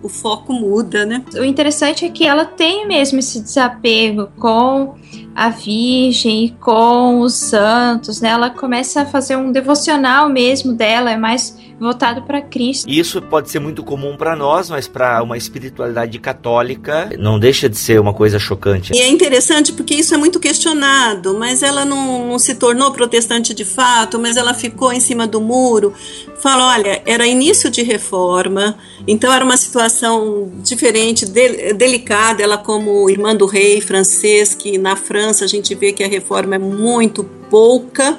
[0.03, 1.25] o foco muda, né?
[1.35, 4.97] O interessante é que ela tem mesmo esse desapego com
[5.41, 8.31] a Virgem e com os santos, né?
[8.31, 12.91] Ela começa a fazer um devocional mesmo dela, é mais voltado para Cristo.
[12.91, 17.77] Isso pode ser muito comum pra nós, mas pra uma espiritualidade católica não deixa de
[17.77, 18.93] ser uma coisa chocante.
[18.93, 23.55] E é interessante porque isso é muito questionado, mas ela não, não se tornou protestante
[23.55, 25.93] de fato, mas ela ficou em cima do muro.
[26.43, 28.77] Fala, olha, era início de reforma,
[29.07, 32.43] então era uma situação diferente, de- delicada.
[32.43, 36.55] Ela, como irmã do rei francês, que na França a gente vê que a reforma
[36.55, 38.19] é muito pouca,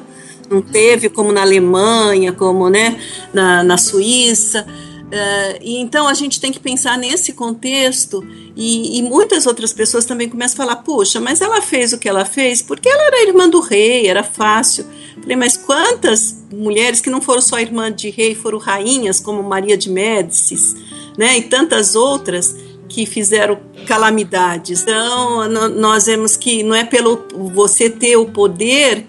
[0.49, 2.99] não teve como na Alemanha, como né,
[3.33, 4.65] na, na Suíça.
[5.11, 8.23] Eh, e então a gente tem que pensar nesse contexto
[8.55, 12.07] e, e muitas outras pessoas também começam a falar, puxa, mas ela fez o que
[12.07, 14.85] ela fez porque ela era irmã do rei, era fácil.
[15.19, 19.75] Falei, mas quantas mulheres que não foram só irmã de rei, foram rainhas como Maria
[19.75, 20.75] de Médicis,
[21.17, 22.55] né, e tantas outras
[22.89, 24.81] que fizeram calamidades.
[24.81, 27.23] Então nós vemos que não é pelo
[27.53, 29.05] você ter o poder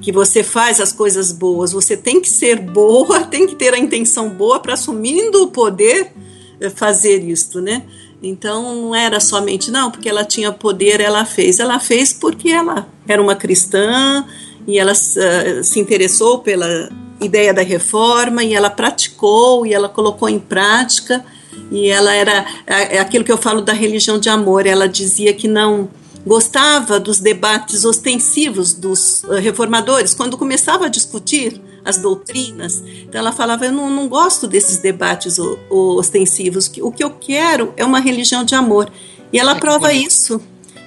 [0.00, 1.72] que você faz as coisas boas.
[1.72, 6.12] Você tem que ser boa, tem que ter a intenção boa para assumindo o poder
[6.60, 7.84] eh, fazer isto, né?
[8.22, 11.60] Então não era somente não, porque ela tinha poder, ela fez.
[11.60, 14.26] Ela fez porque ela era uma cristã
[14.66, 16.88] e ela eh, se interessou pela
[17.20, 21.24] ideia da reforma e ela praticou e ela colocou em prática
[21.72, 24.66] e ela era é é aquilo que eu falo da religião de amor.
[24.66, 25.88] Ela dizia que não
[26.24, 32.82] gostava dos debates ostensivos dos eh, reformadores, quando começava a discutir as doutrinas.
[33.02, 37.84] Então ela falava: Eu não, não gosto desses debates ostensivos, o que eu quero é
[37.84, 38.90] uma religião de amor.
[39.32, 40.40] E ela prova isso.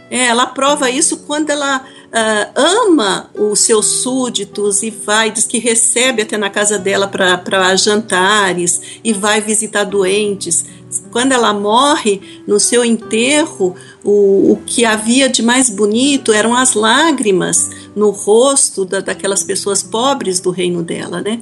[0.09, 1.83] É, ela prova isso quando ela
[2.17, 7.75] ah, ama os seus súditos e vai, diz que recebe até na casa dela para
[7.75, 10.65] jantares e vai visitar doentes.
[11.11, 16.73] quando ela morre, no seu enterro, o, o que havia de mais bonito eram as
[16.73, 21.41] lágrimas no rosto da, daquelas pessoas pobres do reino dela, né?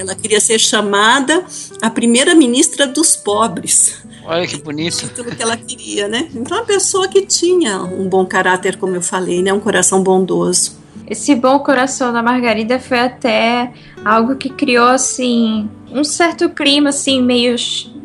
[0.00, 1.44] Ela queria ser chamada
[1.80, 4.02] a primeira ministra dos pobres.
[4.24, 4.94] Olha que bonito.
[4.94, 6.28] O título que ela queria, né?
[6.34, 9.52] Então, uma pessoa que tinha um bom caráter, como eu falei, né?
[9.52, 10.78] Um coração bondoso.
[11.06, 13.72] Esse bom coração da Margarida foi até
[14.04, 17.56] algo que criou, assim, um certo clima, assim, meio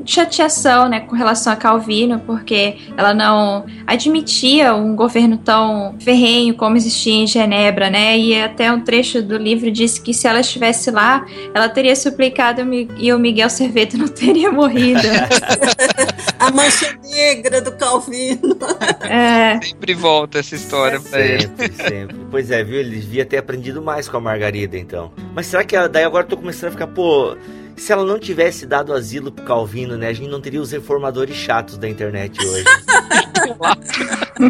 [0.06, 6.78] chateação, né, com relação a Calvino, porque ela não admitia um governo tão ferrenho como
[6.78, 10.92] existia em Genebra, né, e até um trecho do livro disse que se ela estivesse
[10.92, 12.62] lá, ela teria suplicado
[12.98, 15.02] e o Miguel Cerveto não teria morrido.
[16.40, 18.58] a mancha negra do Calvino.
[19.02, 19.60] É.
[19.62, 21.42] Sempre volta essa história pra ele.
[21.42, 22.18] Sempre, sempre.
[22.30, 22.80] Pois é, viu?
[22.80, 25.12] Ele devia ter aprendido mais com a Margarida, então.
[25.34, 27.36] Mas será que daí agora eu tô começando a ficar, pô,
[27.76, 31.36] se ela não tivesse dado asilo pro Calvino, né, a gente não teria os reformadores
[31.36, 32.64] chatos da internet hoje.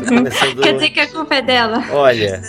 [0.07, 0.61] Começando...
[0.63, 1.83] Quer dizer que a culpa é dela.
[1.91, 2.41] Olha.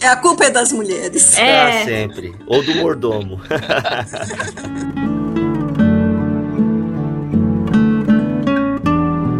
[0.00, 1.36] É a culpa é das mulheres.
[1.38, 1.60] É.
[1.60, 2.34] Ah, sempre.
[2.46, 3.40] Ou do mordomo.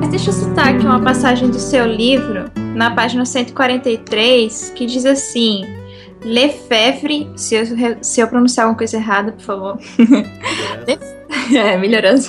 [0.00, 5.05] Mas deixa eu citar aqui uma passagem do seu livro, na página 143, que diz
[5.07, 5.82] assim:
[6.25, 7.64] Lefebvre, se eu,
[8.01, 9.79] se eu pronunciar alguma coisa errada, por favor.
[11.57, 12.25] é, melhorando.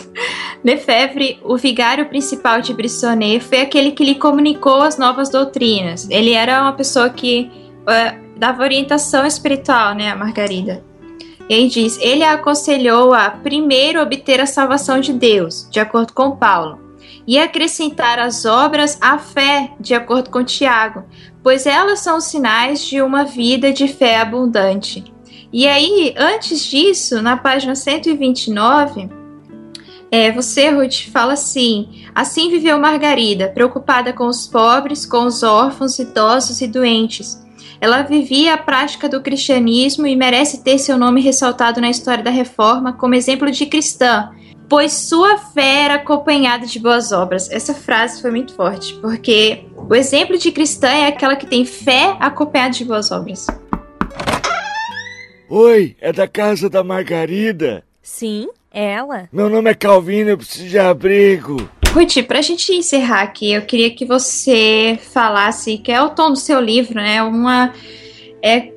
[0.63, 6.09] Lefebvre, o vigário principal de Brissonnet, foi aquele que lhe comunicou as novas doutrinas.
[6.09, 10.83] Ele era uma pessoa que uh, dava orientação espiritual, né, a Margarida.
[11.49, 16.13] E aí diz: ele a aconselhou a primeiro obter a salvação de Deus, de acordo
[16.13, 16.79] com Paulo,
[17.27, 21.03] e acrescentar as obras à fé, de acordo com Tiago,
[21.43, 25.03] pois elas são sinais de uma vida de fé abundante.
[25.51, 29.09] E aí, antes disso, na página 129,
[30.09, 35.99] é, você, Ruth, fala assim: Assim viveu Margarida, preocupada com os pobres, com os órfãos,
[35.99, 37.43] idosos e doentes.
[37.81, 42.31] Ela vivia a prática do cristianismo e merece ter seu nome ressaltado na história da
[42.31, 44.29] reforma como exemplo de cristã,
[44.67, 47.49] pois sua fé era acompanhada de boas obras.
[47.51, 52.15] Essa frase foi muito forte, porque o exemplo de cristã é aquela que tem fé
[52.19, 53.47] acompanhada de boas obras.
[55.49, 57.83] Oi, é da casa da Margarida?
[58.01, 59.29] Sim, ela.
[59.31, 61.69] Meu nome é Calvino, eu preciso de abrigo.
[61.93, 66.39] Ruth, pra gente encerrar aqui, eu queria que você falasse, que é o tom do
[66.39, 67.21] seu livro, né?
[67.21, 67.71] Uma.
[68.41, 68.71] É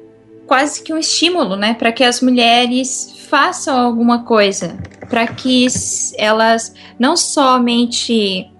[0.46, 1.72] quase que um estímulo, né?
[1.72, 4.76] Para que as mulheres façam alguma coisa.
[5.08, 5.66] Para que
[6.18, 8.50] elas não somente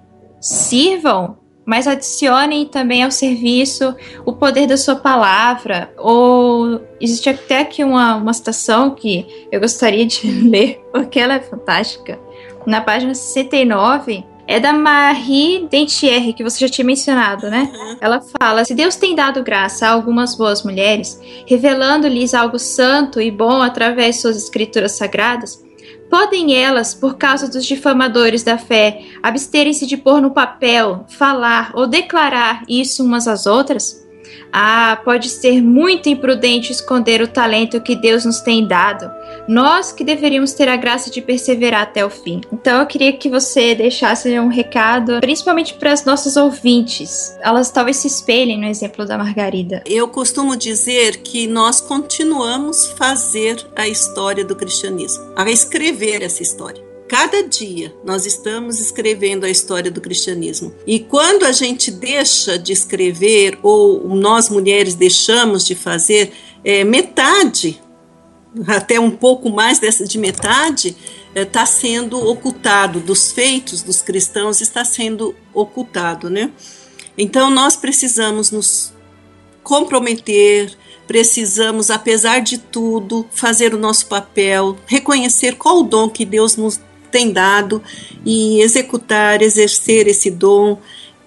[0.41, 3.95] sirvam, mas adicionem também ao serviço
[4.25, 5.93] o poder da sua palavra.
[5.99, 11.41] Ou existe até aqui uma, uma citação que eu gostaria de ler, porque ela é
[11.41, 12.19] fantástica.
[12.65, 17.71] Na página 69, é da Marie Dentier, que você já tinha mencionado, né?
[17.73, 17.97] Uhum.
[18.01, 23.31] Ela fala: Se Deus tem dado graça a algumas boas mulheres, revelando-lhes algo santo e
[23.31, 25.65] bom através de suas escrituras sagradas,
[26.09, 31.87] podem elas, por causa dos difamadores da fé, absterem-se de pôr no papel, falar ou
[31.87, 34.07] declarar isso umas às outras?
[34.53, 39.11] Ah, pode ser muito imprudente esconder o talento que Deus nos tem dado.
[39.49, 42.41] Nós que deveríamos ter a graça de perseverar até o fim.
[42.53, 47.37] Então eu queria que você deixasse um recado, principalmente para as nossas ouvintes.
[47.41, 49.83] Elas talvez se espelhem no exemplo da Margarida.
[49.87, 56.85] Eu costumo dizer que nós continuamos fazer a história do cristianismo, a escrever essa história.
[57.09, 60.75] Cada dia nós estamos escrevendo a história do cristianismo.
[60.85, 66.33] E quando a gente deixa de escrever, ou nós mulheres deixamos de fazer,
[66.65, 67.81] é, metade,
[68.67, 70.97] até um pouco mais dessa de metade,
[71.35, 76.51] está é, sendo ocultado, dos feitos dos cristãos está sendo ocultado, né?
[77.19, 78.93] Então nós precisamos nos
[79.63, 80.77] comprometer,
[81.07, 86.81] precisamos, apesar de tudo, fazer o nosso papel, reconhecer qual o dom que Deus nos
[87.11, 87.83] tem dado
[88.25, 90.79] e executar, exercer esse dom,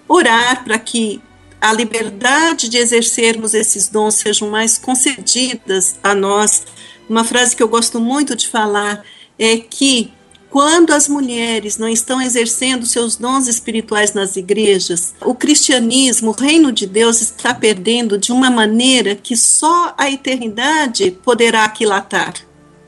[0.06, 1.20] orar para que
[1.60, 6.64] a liberdade de exercermos esses dons sejam mais concedidas a nós.
[7.10, 9.04] Uma frase que eu gosto muito de falar
[9.36, 10.12] é que
[10.48, 16.70] quando as mulheres não estão exercendo seus dons espirituais nas igrejas, o cristianismo, o reino
[16.70, 22.34] de Deus está perdendo de uma maneira que só a eternidade poderá aquilatar.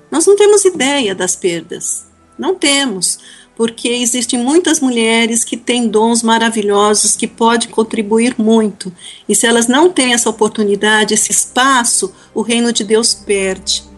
[0.08, 2.06] Nós não temos ideia das perdas.
[2.38, 3.18] Não temos,
[3.56, 8.92] porque existem muitas mulheres que têm dons maravilhosos que podem contribuir muito.
[9.28, 13.90] E se elas não têm essa oportunidade, esse espaço, o reino de Deus perde.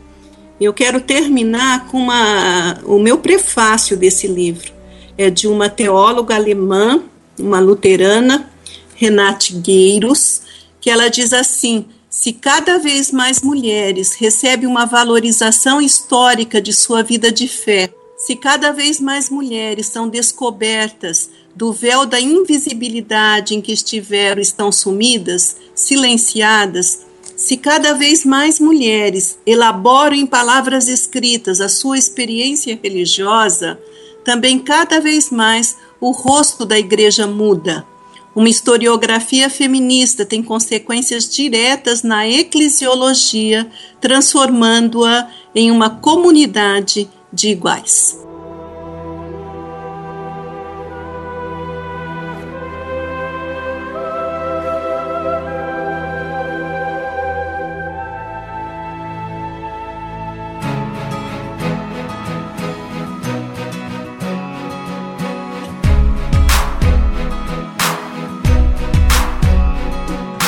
[0.61, 4.73] Eu quero terminar com uma, o meu prefácio desse livro,
[5.19, 7.03] é de uma teóloga alemã,
[7.39, 8.51] uma luterana,
[8.95, 10.43] Renate Gueiros,
[10.81, 17.03] que ela diz assim: se cada vez mais mulheres recebem uma valorização histórica de sua
[17.03, 23.61] vida de fé, se cada vez mais mulheres são descobertas do véu da invisibilidade em
[23.61, 27.01] que estiveram estão sumidas, silenciadas,
[27.45, 33.79] se cada vez mais mulheres elaboram em palavras escritas a sua experiência religiosa,
[34.25, 37.87] também cada vez mais o rosto da igreja muda.
[38.35, 43.71] Uma historiografia feminista tem consequências diretas na eclesiologia,
[44.01, 48.25] transformando-a em uma comunidade de iguais.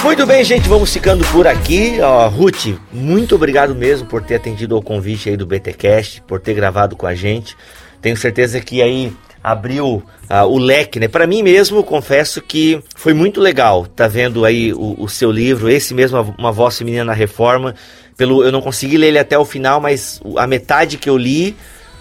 [0.07, 1.99] Muito bem, gente, vamos ficando por aqui.
[2.01, 6.55] Ó, Ruth, muito obrigado mesmo por ter atendido ao convite aí do BTcast, por ter
[6.55, 7.57] gravado com a gente.
[8.01, 11.09] Tenho certeza que aí abriu uh, o leque, né?
[11.09, 15.69] Para mim mesmo, confesso que foi muito legal tá vendo aí o, o, seu livro,
[15.69, 17.75] esse mesmo, Uma Voz Feminina na Reforma.
[18.17, 21.57] Pelo, eu não consegui ler ele até o final, mas a metade que eu li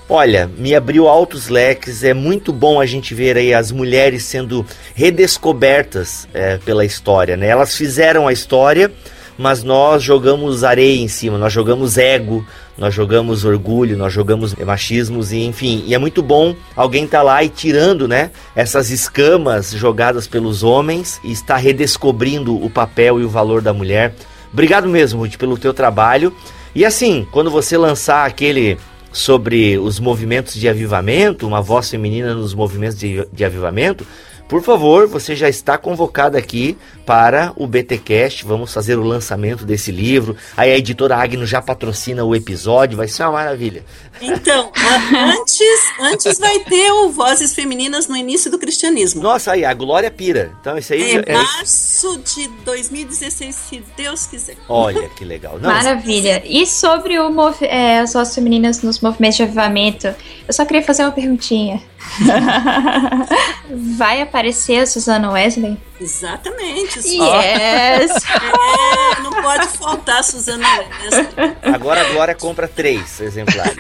[0.07, 2.03] Olha, me abriu altos leques.
[2.03, 7.47] É muito bom a gente ver aí as mulheres sendo redescobertas é, pela história, né?
[7.47, 8.91] Elas fizeram a história,
[9.35, 12.45] mas nós jogamos areia em cima, nós jogamos ego,
[12.77, 15.83] nós jogamos orgulho, nós jogamos machismos e enfim.
[15.87, 21.19] E é muito bom alguém tá lá e tirando, né, essas escamas jogadas pelos homens
[21.23, 24.13] e está redescobrindo o papel e o valor da mulher.
[24.53, 26.31] Obrigado mesmo, Ruth, pelo teu trabalho.
[26.75, 28.77] E assim, quando você lançar aquele
[29.15, 34.05] sobre os movimentos de avivamento, uma voz feminina nos movimentos de, de avivamento,
[34.47, 38.45] por favor, você já está convocado aqui para o BTcast.
[38.45, 40.37] Vamos fazer o lançamento desse livro.
[40.55, 43.83] Aí a editora Agno já patrocina o episódio, vai ser uma maravilha.
[44.21, 44.71] Então,
[45.13, 49.21] antes, antes vai ter o Vozes Femininas no início do cristianismo.
[49.21, 50.51] Nossa, aí a Glória Pira.
[50.61, 54.57] Então isso aí é, é março de 2016, se Deus quiser.
[54.69, 55.59] Olha que legal.
[55.59, 56.43] Não, Maravilha.
[56.45, 60.07] E sobre o é, as vozes femininas nos movimentos de avivamento,
[60.47, 61.81] eu só queria fazer uma perguntinha.
[63.97, 65.77] vai aparecer a Susana Wesley?
[65.99, 66.99] Exatamente.
[66.99, 68.11] Yes!
[68.67, 71.55] É, não pode faltar a Susana Wesley.
[71.61, 73.75] Agora a Glória compra três exemplares.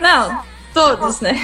[0.00, 0.42] Não,
[0.72, 1.36] todos, né?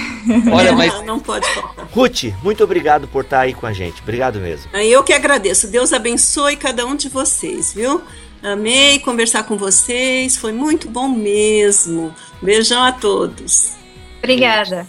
[0.51, 1.87] Olha, mas não, não pode faltar.
[1.91, 4.01] Ruth, muito obrigado por estar aí com a gente.
[4.01, 4.69] Obrigado mesmo.
[4.75, 5.67] Eu que agradeço.
[5.67, 8.01] Deus abençoe cada um de vocês, viu?
[8.43, 12.13] Amei conversar com vocês, foi muito bom mesmo.
[12.41, 13.73] Beijão a todos.
[14.19, 14.87] Obrigada.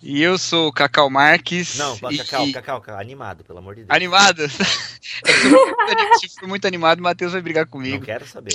[0.00, 1.76] E eu sou o Cacau Marques.
[1.76, 2.52] Não, Cacau, e...
[2.52, 3.90] Cacau, Cacau, animado, pelo amor de Deus.
[3.90, 4.48] Animado?
[6.20, 7.96] Se for muito animado, o Matheus vai brigar comigo.
[7.96, 8.54] Não quero saber.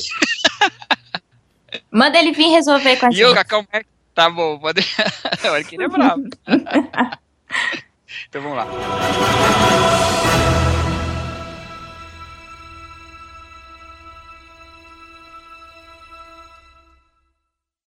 [1.92, 3.22] Manda ele vir resolver com a e gente.
[3.22, 3.92] E eu, Cacau Marques.
[4.16, 4.82] Tá bom, pode.
[5.44, 6.24] Olha que ele é bravo.
[8.30, 8.68] Então vamos lá.